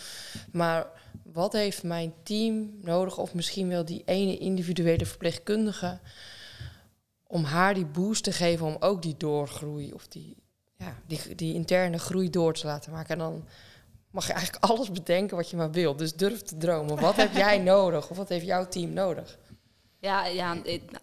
Maar 0.52 0.86
wat 1.22 1.52
heeft 1.52 1.82
mijn 1.82 2.14
team 2.22 2.78
nodig, 2.80 3.18
of 3.18 3.34
misschien 3.34 3.68
wel 3.68 3.84
die 3.84 4.02
ene 4.04 4.38
individuele 4.38 5.06
verpleegkundige, 5.06 5.98
om 7.26 7.44
haar 7.44 7.74
die 7.74 7.86
boost 7.86 8.24
te 8.24 8.32
geven 8.32 8.66
om 8.66 8.76
ook 8.80 9.02
die 9.02 9.16
doorgroei 9.16 9.92
of 9.92 10.06
die, 10.06 10.36
ja, 10.76 10.96
die, 11.06 11.34
die 11.34 11.54
interne 11.54 11.98
groei 11.98 12.30
door 12.30 12.54
te 12.54 12.66
laten 12.66 12.92
maken. 12.92 13.10
En 13.10 13.18
dan 13.18 13.44
mag 14.10 14.26
je 14.26 14.32
eigenlijk 14.32 14.64
alles 14.70 14.90
bedenken 14.90 15.36
wat 15.36 15.50
je 15.50 15.56
maar 15.56 15.70
wil. 15.70 15.96
Dus 15.96 16.14
durf 16.14 16.42
te 16.42 16.56
dromen. 16.56 17.00
Wat 17.00 17.16
heb 17.16 17.34
jij 17.44 17.58
nodig? 17.58 18.10
Of 18.10 18.16
wat 18.16 18.28
heeft 18.28 18.46
jouw 18.46 18.68
team 18.68 18.92
nodig? 18.92 19.38
Ja, 20.04 20.26
ja 20.26 20.56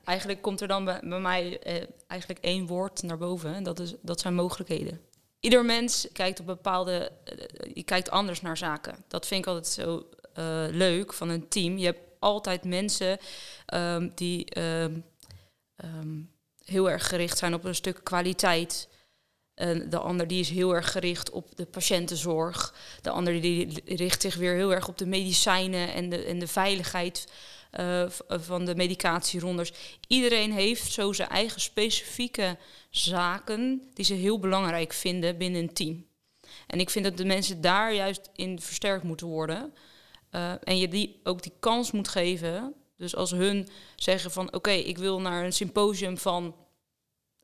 eigenlijk 0.04 0.42
komt 0.42 0.62
er 0.62 0.68
dan 0.68 0.86
bij, 0.86 1.00
bij 1.04 1.20
mij 1.20 1.60
eh, 1.60 1.84
eigenlijk 2.08 2.44
één 2.44 2.68
woord 2.68 3.04
naar 3.04 3.18
boven. 3.18 3.56
En 3.56 3.64
dat, 3.64 3.80
is, 3.80 3.94
dat 4.02 4.20
zijn 4.20 4.34
mogelijkheden. 4.34 5.02
Ieder 5.40 5.66
mens 5.66 6.08
kijkt 6.14 6.40
op 6.40 6.46
bepaalde... 6.46 7.12
eh, 7.24 7.36
je 7.74 7.84
kijkt 7.84 8.10
anders 8.10 8.42
naar 8.42 8.58
zaken. 8.58 8.96
Dat 9.08 9.28
vind 9.28 9.42
ik 9.42 9.48
altijd 9.48 9.68
zo 9.68 10.10
eh, 10.34 10.66
leuk 10.70 11.14
van 11.14 11.30
een 11.30 11.48
team. 11.48 11.78
Je 11.78 11.86
hebt 11.86 12.00
altijd 12.20 12.64
mensen 12.64 13.18
ehm, 13.66 14.10
die 14.16 14.46
ehm, 14.46 15.00
ehm, 15.76 16.20
heel 16.64 16.90
erg 16.90 17.08
gericht 17.08 17.38
zijn 17.38 17.54
op 17.54 17.64
een 17.64 17.76
stuk 17.76 18.00
kwaliteit. 18.04 18.90
En 19.54 19.90
de 19.90 20.00
ander 20.00 20.28
die 20.28 20.40
is 20.40 20.50
heel 20.50 20.76
erg 20.76 20.92
gericht 20.92 21.30
op 21.30 21.56
de 21.56 21.66
patiëntenzorg. 21.66 22.74
De 23.02 23.10
ander 23.10 23.42
die 23.42 23.82
richt 23.86 24.22
zich 24.22 24.36
weer 24.36 24.56
heel 24.56 24.74
erg 24.74 24.88
op 24.88 24.98
de 24.98 25.06
medicijnen 25.06 25.94
en 25.94 26.10
de, 26.10 26.24
en 26.24 26.40
de 26.40 26.48
veiligheid 26.48 27.28
eh, 27.72 28.10
v- 28.10 28.20
van 28.30 28.66
de 28.66 28.76
medicatierondes. 28.76 29.74
Iedereen 30.08 30.52
heeft 30.52 30.92
zo 30.92 31.14
zijn 31.14 31.30
eigen 31.30 31.62
specifieke 31.62 32.58
zaken 32.90 33.82
die 33.94 34.06
ze 34.06 34.14
heel 34.14 34.40
belangrijk 34.40 34.94
vinden 34.94 35.38
binnen 35.38 35.62
een 35.62 35.74
team. 35.74 36.06
En 36.68 36.80
ik 36.80 36.90
vind 36.90 37.06
dat 37.06 37.18
de 37.18 37.26
mensen 37.26 37.62
daar 37.62 37.94
juist 37.94 38.30
in 38.36 38.60
versterkt 38.62 39.04
moeten 39.04 39.28
worden. 39.28 39.74
Eh, 40.30 40.52
en 40.64 40.78
je 40.78 40.88
die 40.88 41.20
ook 41.24 41.44
die 41.44 41.54
kans 41.60 41.92
moet 41.92 42.08
geven. 42.08 42.74
Dus 42.98 43.16
als 43.16 43.32
hun 43.32 43.68
zeggen 43.96 44.32
van 44.32 44.54
oké, 44.54 44.72
ik 44.72 44.98
wil 44.98 45.22
naar 45.22 45.46
een 45.46 45.54
symposium 45.54 46.18
van 46.18 46.56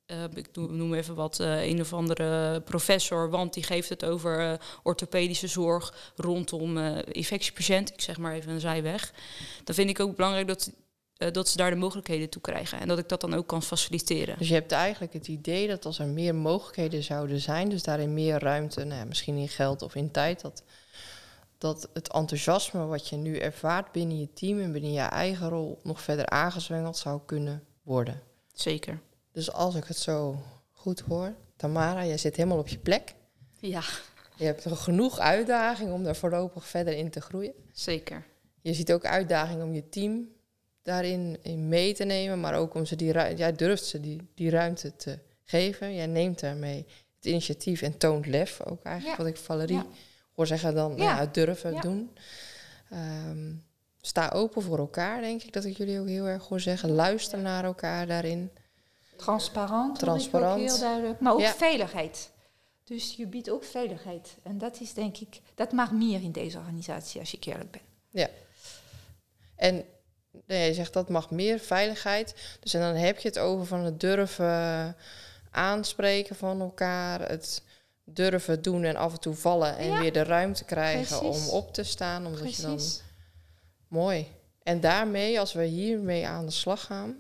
eh, 0.08 0.24
ik 0.34 0.48
noem 0.56 0.94
even 0.94 1.16
wat, 1.16 1.40
eh, 1.40 1.66
een 1.66 1.82
of 1.82 1.94
andere 1.94 2.62
professor, 2.62 3.30
want 3.30 3.54
die 3.54 3.64
geeft 3.64 3.90
het 3.90 4.06
over 4.06 4.40
eh, 4.40 4.54
orthopedische 4.84 5.48
zorg 5.48 6.14
rondom 6.16 6.78
infectiepatiënt. 7.12 7.90
Ik 7.90 8.02
zeg 8.02 8.18
maar 8.18 8.34
even 8.34 8.52
een 8.52 8.60
zijweg. 8.60 9.14
Dan 9.64 9.76
vind 9.76 9.90
ik 9.90 10.00
ook 10.00 10.16
belangrijk 10.16 10.48
dat, 10.48 10.72
dat 11.34 11.50
ze 11.50 11.58
daar 11.58 11.70
de 11.70 11.76
mogelijkheden 11.76 12.30
toe 12.30 12.42
krijgen 12.42 12.80
en 12.80 12.88
dat 12.88 12.98
ik 12.98 13.10
dat 13.10 13.22
dan 13.22 13.34
ook 13.34 13.48
kan 13.48 13.64
faciliteren. 13.64 14.38
Dus 14.38 14.48
je 14.48 14.54
hebt 14.54 14.72
eigenlijk 14.72 15.14
het 15.14 15.28
idee 15.28 15.68
dat 15.68 15.86
als 15.86 16.00
er 16.00 16.08
meer 16.08 16.36
mogelijkheden 16.36 17.04
zouden 17.04 17.40
zijn, 17.40 17.70
dus 17.70 17.84
daarin 17.84 18.14
meer 18.14 18.40
ruimte, 18.40 18.84
nou 18.84 19.00
ja, 19.00 19.06
misschien 19.06 19.38
in 19.38 19.50
geld 19.50 19.82
of 19.82 19.96
in 19.96 20.12
tijd, 20.12 20.42
dat, 20.42 20.64
dat 21.58 21.90
het 21.94 22.14
enthousiasme 22.14 22.86
wat 22.86 23.08
je 23.08 23.16
nu 23.16 23.38
ervaart 23.38 23.92
binnen 23.92 24.20
je 24.20 24.34
team 24.34 24.60
en 24.60 24.72
binnen 24.72 24.92
je 24.92 25.00
eigen 25.00 25.50
rol 25.50 25.80
nog 25.84 26.02
verder 26.02 26.26
aangezwengeld 26.26 26.98
zou 26.98 27.20
kunnen 27.26 27.64
worden. 27.84 28.22
Zeker. 28.54 29.00
Dus 29.38 29.52
als 29.52 29.76
ik 29.76 29.84
het 29.86 29.98
zo 29.98 30.42
goed 30.72 31.00
hoor, 31.00 31.34
Tamara, 31.56 32.06
jij 32.06 32.18
zit 32.18 32.36
helemaal 32.36 32.58
op 32.58 32.68
je 32.68 32.78
plek. 32.78 33.14
Ja, 33.60 33.82
Je 34.36 34.46
hebt 34.46 34.66
genoeg 34.68 35.20
uitdaging 35.20 35.92
om 35.92 36.04
daar 36.04 36.16
voorlopig 36.16 36.68
verder 36.68 36.94
in 36.94 37.10
te 37.10 37.22
groeien. 37.22 37.54
zeker. 37.72 38.24
Je 38.62 38.74
ziet 38.74 38.92
ook 38.94 39.06
uitdaging 39.06 39.62
om 39.64 39.74
je 39.74 39.90
team 39.90 40.28
daarin 40.82 41.38
in 41.42 41.68
mee 41.68 41.94
te 41.94 42.04
nemen, 42.04 42.40
maar 42.40 42.56
ook 42.56 42.74
om 42.74 42.86
ze 42.86 42.96
die 42.96 43.12
ruimte, 43.12 43.38
jij 43.38 43.52
durft 43.54 43.86
ze 43.86 44.00
die, 44.00 44.30
die 44.36 44.50
ruimte 44.50 44.96
te 44.96 45.20
geven. 45.44 45.96
Jij 45.96 46.08
neemt 46.08 46.40
daarmee 46.40 46.86
het 47.16 47.26
initiatief 47.26 47.82
en 47.82 47.98
toont 47.98 48.26
lef 48.26 48.62
ook 48.62 48.84
eigenlijk, 48.84 49.18
Ja. 49.18 49.24
wat 49.24 49.34
ik 49.34 49.40
Valerie 49.40 49.76
Ja. 49.76 49.86
hoor 50.36 50.48
zeggen 50.48 50.76
dan, 50.76 50.90
nou 50.92 51.02
Ja. 51.04 51.18
het 51.20 51.34
durven 51.34 51.82
doen. 51.82 52.12
Ehm, 52.90 53.54
sta 54.02 54.30
open 54.30 54.62
voor 54.62 54.78
elkaar, 54.78 55.22
denk 55.22 55.44
ik 55.44 55.54
dat 55.54 55.66
ik 55.66 55.78
jullie 55.78 56.00
ook 56.00 56.08
heel 56.08 56.26
erg 56.28 56.48
hoor 56.48 56.60
zeggen. 56.60 56.90
Luister 56.92 57.40
naar 57.40 57.64
elkaar 57.64 58.08
daarin. 58.08 58.52
Transparant, 59.18 60.02
heel 60.60 60.80
duidelijk. 60.80 61.20
Maar 61.20 61.34
ook 61.34 61.40
Ja. 61.40 61.54
veiligheid. 61.54 62.30
Dus 62.84 63.16
je 63.16 63.28
biedt 63.28 63.50
ook 63.50 63.64
veiligheid. 63.64 64.36
En 64.44 64.58
dat 64.58 64.82
is 64.82 64.94
denk 64.94 65.18
ik, 65.18 65.42
dat 65.56 65.72
mag 65.72 65.92
meer 65.92 66.22
in 66.22 66.32
deze 66.32 66.58
organisatie, 66.58 67.20
als 67.20 67.34
ik 67.34 67.46
eerlijk 67.46 67.72
ben. 67.72 67.82
En 69.56 69.86
nee, 70.46 70.68
je 70.68 70.74
zegt 70.74 70.94
dat 70.94 71.10
mag 71.10 71.32
meer 71.32 71.60
veiligheid. 71.60 72.58
Dus 72.60 72.74
en 72.74 72.82
dan 72.82 72.96
heb 72.96 73.20
je 73.20 73.28
het 73.28 73.40
over 73.40 73.66
van 73.66 73.80
het 73.80 74.00
durven 74.00 74.96
aanspreken 75.52 76.36
van 76.36 76.62
elkaar. 76.62 77.30
Het 77.30 77.62
durven 78.04 78.62
doen 78.62 78.84
en 78.84 78.96
af 78.96 79.14
en 79.14 79.20
toe 79.20 79.36
vallen. 79.36 79.78
En 79.78 79.88
Ja, 79.88 80.00
weer 80.00 80.14
de 80.14 80.24
ruimte 80.24 80.64
krijgen 80.64 81.20
precies. 81.20 81.50
om 81.50 81.54
op 81.54 81.74
te 81.74 81.84
staan. 81.84 82.26
Omdat 82.26 82.56
je 82.56 82.62
dan... 82.62 82.76
Precies. 82.76 83.02
Mooi. 83.88 84.28
En 84.64 84.80
daarmee, 84.80 85.40
als 85.40 85.54
we 85.54 85.64
hiermee 85.64 86.28
aan 86.28 86.46
de 86.46 86.52
slag 86.52 86.84
gaan... 86.84 87.20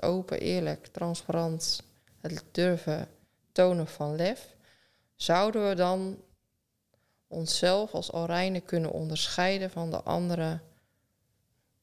Open, 0.00 0.40
eerlijk, 0.40 0.86
transparant. 0.86 1.82
Het 2.20 2.44
durven 2.50 3.08
tonen 3.52 3.86
van 3.86 4.16
lef. 4.16 4.54
Zouden 5.16 5.68
we 5.68 5.74
dan 5.74 6.16
onszelf 7.28 7.92
als 7.92 8.12
Alrijnen 8.12 8.64
kunnen 8.64 8.92
onderscheiden 8.92 9.70
van 9.70 9.90
de 9.90 10.02
andere 10.02 10.60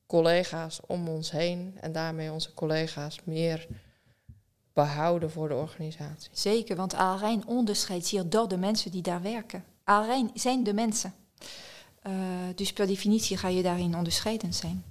collega's 0.07 0.79
om 0.87 1.07
ons 1.07 1.31
heen 1.31 1.77
en 1.81 1.91
daarmee 1.91 2.31
onze 2.31 2.53
collega's 2.53 3.19
meer 3.23 3.67
behouden 4.73 5.31
voor 5.31 5.47
de 5.47 5.55
organisatie. 5.55 6.29
Zeker, 6.33 6.75
want 6.75 6.93
Alrijn 6.93 7.47
onderscheidt 7.47 8.05
zich 8.05 8.27
door 8.27 8.47
de 8.47 8.57
mensen 8.57 8.91
die 8.91 9.01
daar 9.01 9.21
werken. 9.21 9.63
Alleen 9.83 10.31
zijn 10.33 10.63
de 10.63 10.73
mensen. 10.73 11.13
Uh, 12.07 12.13
dus 12.55 12.73
per 12.73 12.87
definitie 12.87 13.37
ga 13.37 13.47
je 13.47 13.63
daarin 13.63 13.95
onderscheidend 13.95 14.55
zijn. 14.55 14.83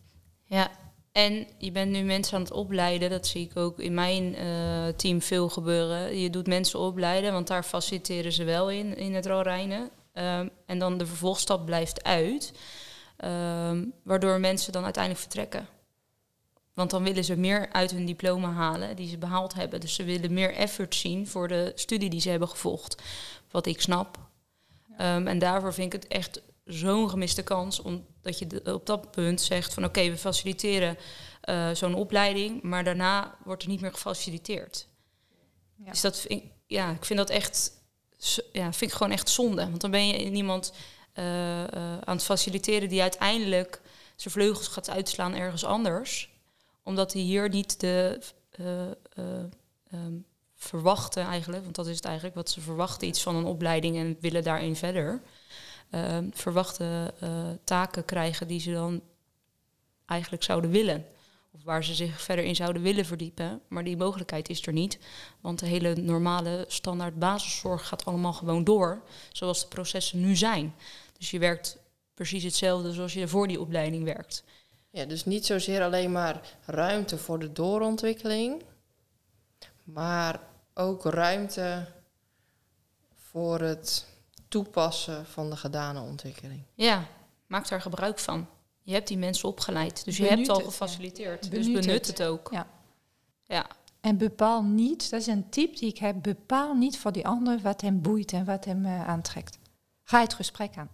Ja, 0.44 0.70
en 1.18 1.46
je 1.58 1.72
bent 1.72 1.90
nu 1.90 2.02
mensen 2.02 2.36
aan 2.36 2.42
het 2.42 2.52
opleiden. 2.52 3.10
Dat 3.10 3.26
zie 3.26 3.44
ik 3.44 3.56
ook 3.56 3.78
in 3.78 3.94
mijn 3.94 4.34
uh, 4.34 4.88
team 4.96 5.22
veel 5.22 5.48
gebeuren. 5.48 6.18
Je 6.18 6.30
doet 6.30 6.46
mensen 6.46 6.78
opleiden, 6.78 7.32
want 7.32 7.46
daar 7.46 7.62
faciliteren 7.62 8.32
ze 8.32 8.44
wel 8.44 8.70
in, 8.70 8.96
in 8.96 9.14
het 9.14 9.26
rolrijnen. 9.26 9.90
Um, 10.14 10.50
en 10.66 10.78
dan 10.78 10.98
de 10.98 11.06
vervolgstap 11.06 11.66
blijft 11.66 12.02
uit. 12.02 12.52
Um, 13.24 13.92
waardoor 14.02 14.40
mensen 14.40 14.72
dan 14.72 14.84
uiteindelijk 14.84 15.22
vertrekken. 15.22 15.66
Want 16.74 16.90
dan 16.90 17.02
willen 17.02 17.24
ze 17.24 17.36
meer 17.36 17.68
uit 17.72 17.90
hun 17.90 18.06
diploma 18.06 18.52
halen 18.52 18.96
die 18.96 19.08
ze 19.08 19.18
behaald 19.18 19.54
hebben. 19.54 19.80
Dus 19.80 19.94
ze 19.94 20.04
willen 20.04 20.32
meer 20.32 20.54
effort 20.54 20.94
zien 20.94 21.26
voor 21.26 21.48
de 21.48 21.72
studie 21.74 22.10
die 22.10 22.20
ze 22.20 22.30
hebben 22.30 22.48
gevolgd. 22.48 23.02
Wat 23.50 23.66
ik 23.66 23.80
snap. 23.80 24.18
Ja. 24.98 25.16
Um, 25.16 25.26
en 25.26 25.38
daarvoor 25.38 25.74
vind 25.74 25.94
ik 25.94 26.00
het 26.02 26.10
echt 26.10 26.42
zo'n 26.64 27.10
gemiste 27.10 27.42
kans. 27.42 27.82
Omdat 28.28 28.64
je 28.64 28.74
op 28.74 28.86
dat 28.86 29.10
punt 29.10 29.40
zegt 29.40 29.74
van 29.74 29.84
oké, 29.84 29.98
okay, 29.98 30.10
we 30.10 30.18
faciliteren 30.18 30.98
uh, 31.44 31.70
zo'n 31.70 31.94
opleiding. 31.94 32.62
Maar 32.62 32.84
daarna 32.84 33.36
wordt 33.44 33.62
er 33.62 33.68
niet 33.68 33.80
meer 33.80 33.92
gefaciliteerd. 33.92 34.86
Ja. 35.76 35.90
Dus 35.90 36.00
dat 36.00 36.18
vind, 36.18 36.42
ja, 36.66 36.90
ik 36.90 37.04
vind 37.04 37.18
dat 37.18 37.30
echt 37.30 37.72
ja, 38.52 38.72
vind 38.72 38.90
ik 38.90 38.96
gewoon 38.96 39.12
echt 39.12 39.28
zonde. 39.28 39.68
Want 39.68 39.80
dan 39.80 39.90
ben 39.90 40.06
je 40.06 40.30
iemand 40.30 40.72
uh, 41.14 41.24
uh, 41.24 41.64
aan 41.98 42.16
het 42.16 42.22
faciliteren 42.22 42.88
die 42.88 43.02
uiteindelijk 43.02 43.80
zijn 44.16 44.34
vleugels 44.34 44.68
gaat 44.68 44.90
uitslaan 44.90 45.34
ergens 45.34 45.64
anders. 45.64 46.30
Omdat 46.82 47.12
hij 47.12 47.22
hier 47.22 47.48
niet 47.48 47.80
de 47.80 48.20
um, 49.92 50.24
verwachten 50.54 51.24
eigenlijk, 51.24 51.62
want 51.62 51.74
dat 51.74 51.86
is 51.86 51.96
het 51.96 52.04
eigenlijk 52.04 52.34
wat 52.34 52.50
ze 52.50 52.60
verwachten, 52.60 53.08
iets 53.08 53.22
van 53.22 53.36
een 53.36 53.44
opleiding 53.44 53.96
en 53.96 54.16
willen 54.20 54.42
daarin 54.42 54.76
verder. 54.76 55.22
Ehm, 55.90 56.28
verwachte 56.32 57.14
taken 57.64 58.04
krijgen 58.04 58.48
die 58.48 58.60
ze 58.60 58.72
dan 58.72 59.02
eigenlijk 60.06 60.42
zouden 60.42 60.70
willen 60.70 61.06
of 61.58 61.64
waar 61.64 61.84
ze 61.84 61.94
zich 61.94 62.20
verder 62.20 62.44
in 62.44 62.56
zouden 62.56 62.82
willen 62.82 63.04
verdiepen. 63.04 63.60
Maar 63.68 63.84
die 63.84 63.96
mogelijkheid 63.96 64.48
is 64.48 64.66
er 64.66 64.72
niet. 64.72 64.98
Want 65.40 65.58
de 65.58 65.66
hele 65.66 65.94
normale 65.94 66.64
standaard 66.68 67.18
basiszorg 67.18 67.88
gaat 67.88 68.04
allemaal 68.04 68.32
gewoon 68.32 68.64
door. 68.64 69.02
Zoals 69.32 69.60
de 69.60 69.68
processen 69.68 70.20
nu 70.20 70.36
zijn. 70.36 70.74
Dus 71.18 71.30
je 71.30 71.38
werkt 71.38 71.78
precies 72.14 72.42
hetzelfde 72.42 72.92
zoals 72.92 73.12
je 73.12 73.28
voor 73.28 73.48
die 73.48 73.60
opleiding 73.60 74.04
werkt. 74.04 74.44
Ja, 74.90 75.04
dus 75.04 75.24
niet 75.24 75.46
zozeer 75.46 75.82
alleen 75.82 76.12
maar 76.12 76.58
ruimte 76.66 77.18
voor 77.18 77.38
de 77.38 77.52
doorontwikkeling. 77.52 78.62
Maar 79.84 80.40
ook 80.74 81.04
ruimte 81.04 81.86
voor 83.14 83.60
het 83.60 84.06
toepassen 84.48 85.26
van 85.26 85.50
de 85.50 85.56
gedane 85.56 86.00
ontwikkeling. 86.00 86.62
Ja, 86.74 87.04
maak 87.46 87.68
daar 87.68 87.80
gebruik 87.80 88.18
van. 88.18 88.46
Je 88.82 88.92
hebt 88.92 89.08
die 89.08 89.18
mensen 89.18 89.48
opgeleid, 89.48 90.04
dus 90.04 90.16
je 90.16 90.26
hebt 90.26 90.48
al 90.48 90.60
gefaciliteerd. 90.60 91.44
Ja. 91.44 91.50
Dus 91.50 91.72
benut 91.72 92.06
het. 92.06 92.22
ook. 92.22 92.48
Ja. 92.52 92.66
ja. 93.44 93.66
En 94.00 94.18
bepaal 94.18 94.62
niet, 94.62 95.10
dat 95.10 95.20
is 95.20 95.26
een 95.26 95.48
tip 95.48 95.76
die 95.76 95.88
ik 95.88 95.98
heb, 95.98 96.22
bepaal 96.22 96.74
niet 96.74 96.98
voor 96.98 97.12
die 97.12 97.26
ander 97.26 97.60
wat 97.60 97.80
hem 97.80 98.00
boeit 98.00 98.32
en 98.32 98.44
wat 98.44 98.64
hem 98.64 98.84
uh, 98.84 99.08
aantrekt. 99.08 99.58
Ga 100.02 100.20
het 100.20 100.34
gesprek 100.34 100.76
aan. 100.76 100.90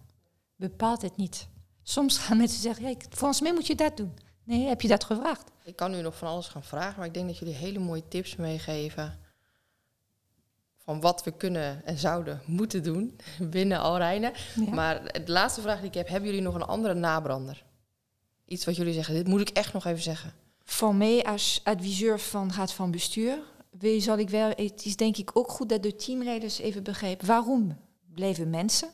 Bepaal 0.55 0.97
het 0.99 1.17
niet. 1.17 1.47
Soms 1.83 2.17
gaan 2.17 2.37
mensen 2.43 2.61
zeggen, 2.61 2.83
hey, 2.83 2.97
volgens 3.09 3.41
mij 3.41 3.53
moet 3.53 3.67
je 3.67 3.75
dat 3.75 3.97
doen. 3.97 4.13
Nee, 4.43 4.67
heb 4.67 4.81
je 4.81 4.87
dat 4.87 5.03
gevraagd? 5.03 5.51
Ik 5.63 5.75
kan 5.75 5.91
nu 5.91 6.01
nog 6.01 6.17
van 6.17 6.27
alles 6.27 6.47
gaan 6.47 6.63
vragen, 6.63 6.97
maar 6.97 7.07
ik 7.07 7.13
denk 7.13 7.27
dat 7.27 7.37
jullie 7.37 7.53
hele 7.53 7.79
mooie 7.79 8.07
tips 8.07 8.35
meegeven 8.35 9.19
van 10.85 11.01
wat 11.01 11.23
we 11.23 11.31
kunnen 11.31 11.85
en 11.85 11.97
zouden 11.97 12.41
moeten 12.45 12.83
doen 12.83 13.15
binnen 13.49 13.79
Alrijnen. 13.79 14.31
Ja. 14.55 14.73
Maar 14.73 15.03
de 15.03 15.31
laatste 15.31 15.61
vraag 15.61 15.79
die 15.79 15.87
ik 15.87 15.93
heb, 15.93 16.07
hebben 16.07 16.29
jullie 16.29 16.43
nog 16.43 16.55
een 16.55 16.65
andere 16.65 16.93
nabrander? 16.93 17.63
Iets 18.45 18.65
wat 18.65 18.75
jullie 18.75 18.93
zeggen, 18.93 19.13
dit 19.13 19.27
moet 19.27 19.41
ik 19.41 19.49
echt 19.49 19.73
nog 19.73 19.85
even 19.85 20.03
zeggen. 20.03 20.33
Voor 20.63 20.95
mij 20.95 21.23
als 21.23 21.61
adviseur 21.63 22.19
van 22.19 22.51
Raad 22.51 22.71
van 22.71 22.91
Bestuur 22.91 23.37
zal 23.97 24.17
ik 24.17 24.29
wel, 24.29 24.49
het 24.49 24.85
is 24.85 24.95
denk 24.95 25.17
ik 25.17 25.29
ook 25.33 25.49
goed 25.49 25.69
dat 25.69 25.83
de 25.83 25.95
teamleiders 25.95 26.59
even 26.59 26.83
begrijpen 26.83 27.27
waarom 27.27 27.77
blijven 28.13 28.49
mensen 28.49 28.89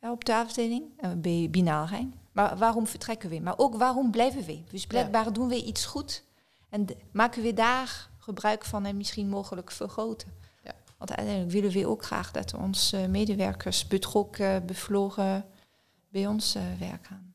op 0.00 0.24
de 0.24 0.34
afdeling 0.34 0.84
uh, 1.00 1.10
bij. 1.16 2.08
Maar 2.32 2.56
waarom 2.56 2.86
vertrekken 2.86 3.30
we? 3.30 3.40
Maar 3.40 3.58
ook 3.58 3.76
waarom 3.76 4.10
blijven 4.10 4.44
we? 4.44 4.62
Dus 4.70 4.86
blijkbaar 4.86 5.24
ja. 5.24 5.30
doen 5.30 5.48
we 5.48 5.64
iets 5.64 5.84
goed 5.84 6.24
en 6.70 6.86
maken 7.12 7.42
we 7.42 7.52
daar 7.52 8.08
gebruik 8.18 8.64
van 8.64 8.86
en 8.86 8.96
misschien 8.96 9.28
mogelijk 9.28 9.70
vergroten. 9.70 10.28
Want 11.04 11.18
uiteindelijk 11.18 11.52
willen 11.52 11.70
we 11.70 11.88
ook 11.88 12.04
graag 12.04 12.30
dat 12.30 12.54
onze 12.54 13.08
medewerkers 13.08 13.86
betrokken, 13.86 14.66
bevlogen 14.66 15.44
bij 16.08 16.26
ons 16.26 16.56
uh, 16.56 16.62
werken 16.78 17.34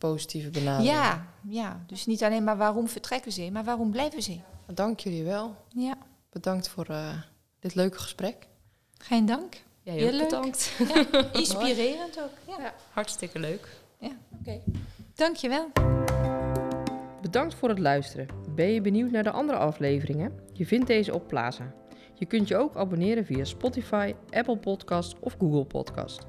positieve 0.00 0.50
benadering. 0.50 0.92
Ja, 0.92 1.26
ja, 1.48 1.84
dus 1.86 2.06
niet 2.06 2.22
alleen 2.22 2.44
maar 2.44 2.56
waarom 2.56 2.88
vertrekken 2.88 3.32
ze, 3.32 3.50
maar 3.50 3.64
waarom 3.64 3.90
blijven 3.90 4.22
ze. 4.22 4.38
Dank 4.74 5.00
jullie 5.00 5.24
wel. 5.24 5.56
Ja. 5.68 5.94
Bedankt 6.30 6.68
voor 6.68 6.86
uh, 6.90 7.12
dit 7.58 7.74
leuke 7.74 7.98
gesprek. 7.98 8.46
Geen 8.98 9.26
dank. 9.26 9.62
Ja, 9.82 9.92
heel 9.92 10.10
leuk. 10.10 10.28
bedankt. 10.28 10.72
Ja, 10.94 11.32
inspirerend 11.32 12.20
ook. 12.20 12.30
Ja. 12.46 12.62
ja. 12.62 12.74
hartstikke 12.92 13.38
leuk. 13.38 13.68
Ja, 13.98 14.10
oké. 14.40 14.40
Okay. 14.40 14.62
Dankjewel. 15.14 15.70
Bedankt 17.20 17.54
voor 17.54 17.68
het 17.68 17.78
luisteren. 17.78 18.26
Ben 18.54 18.72
je 18.72 18.80
benieuwd 18.80 19.10
naar 19.10 19.22
de 19.22 19.30
andere 19.30 19.58
afleveringen? 19.58 20.40
Je 20.52 20.66
vindt 20.66 20.86
deze 20.86 21.14
op 21.14 21.28
Plaza. 21.28 21.72
Je 22.20 22.26
kunt 22.26 22.48
je 22.48 22.56
ook 22.56 22.76
abonneren 22.76 23.24
via 23.24 23.44
Spotify, 23.44 24.14
Apple 24.30 24.56
Podcast 24.58 25.14
of 25.20 25.36
Google 25.38 25.64
Podcast. 25.64 26.26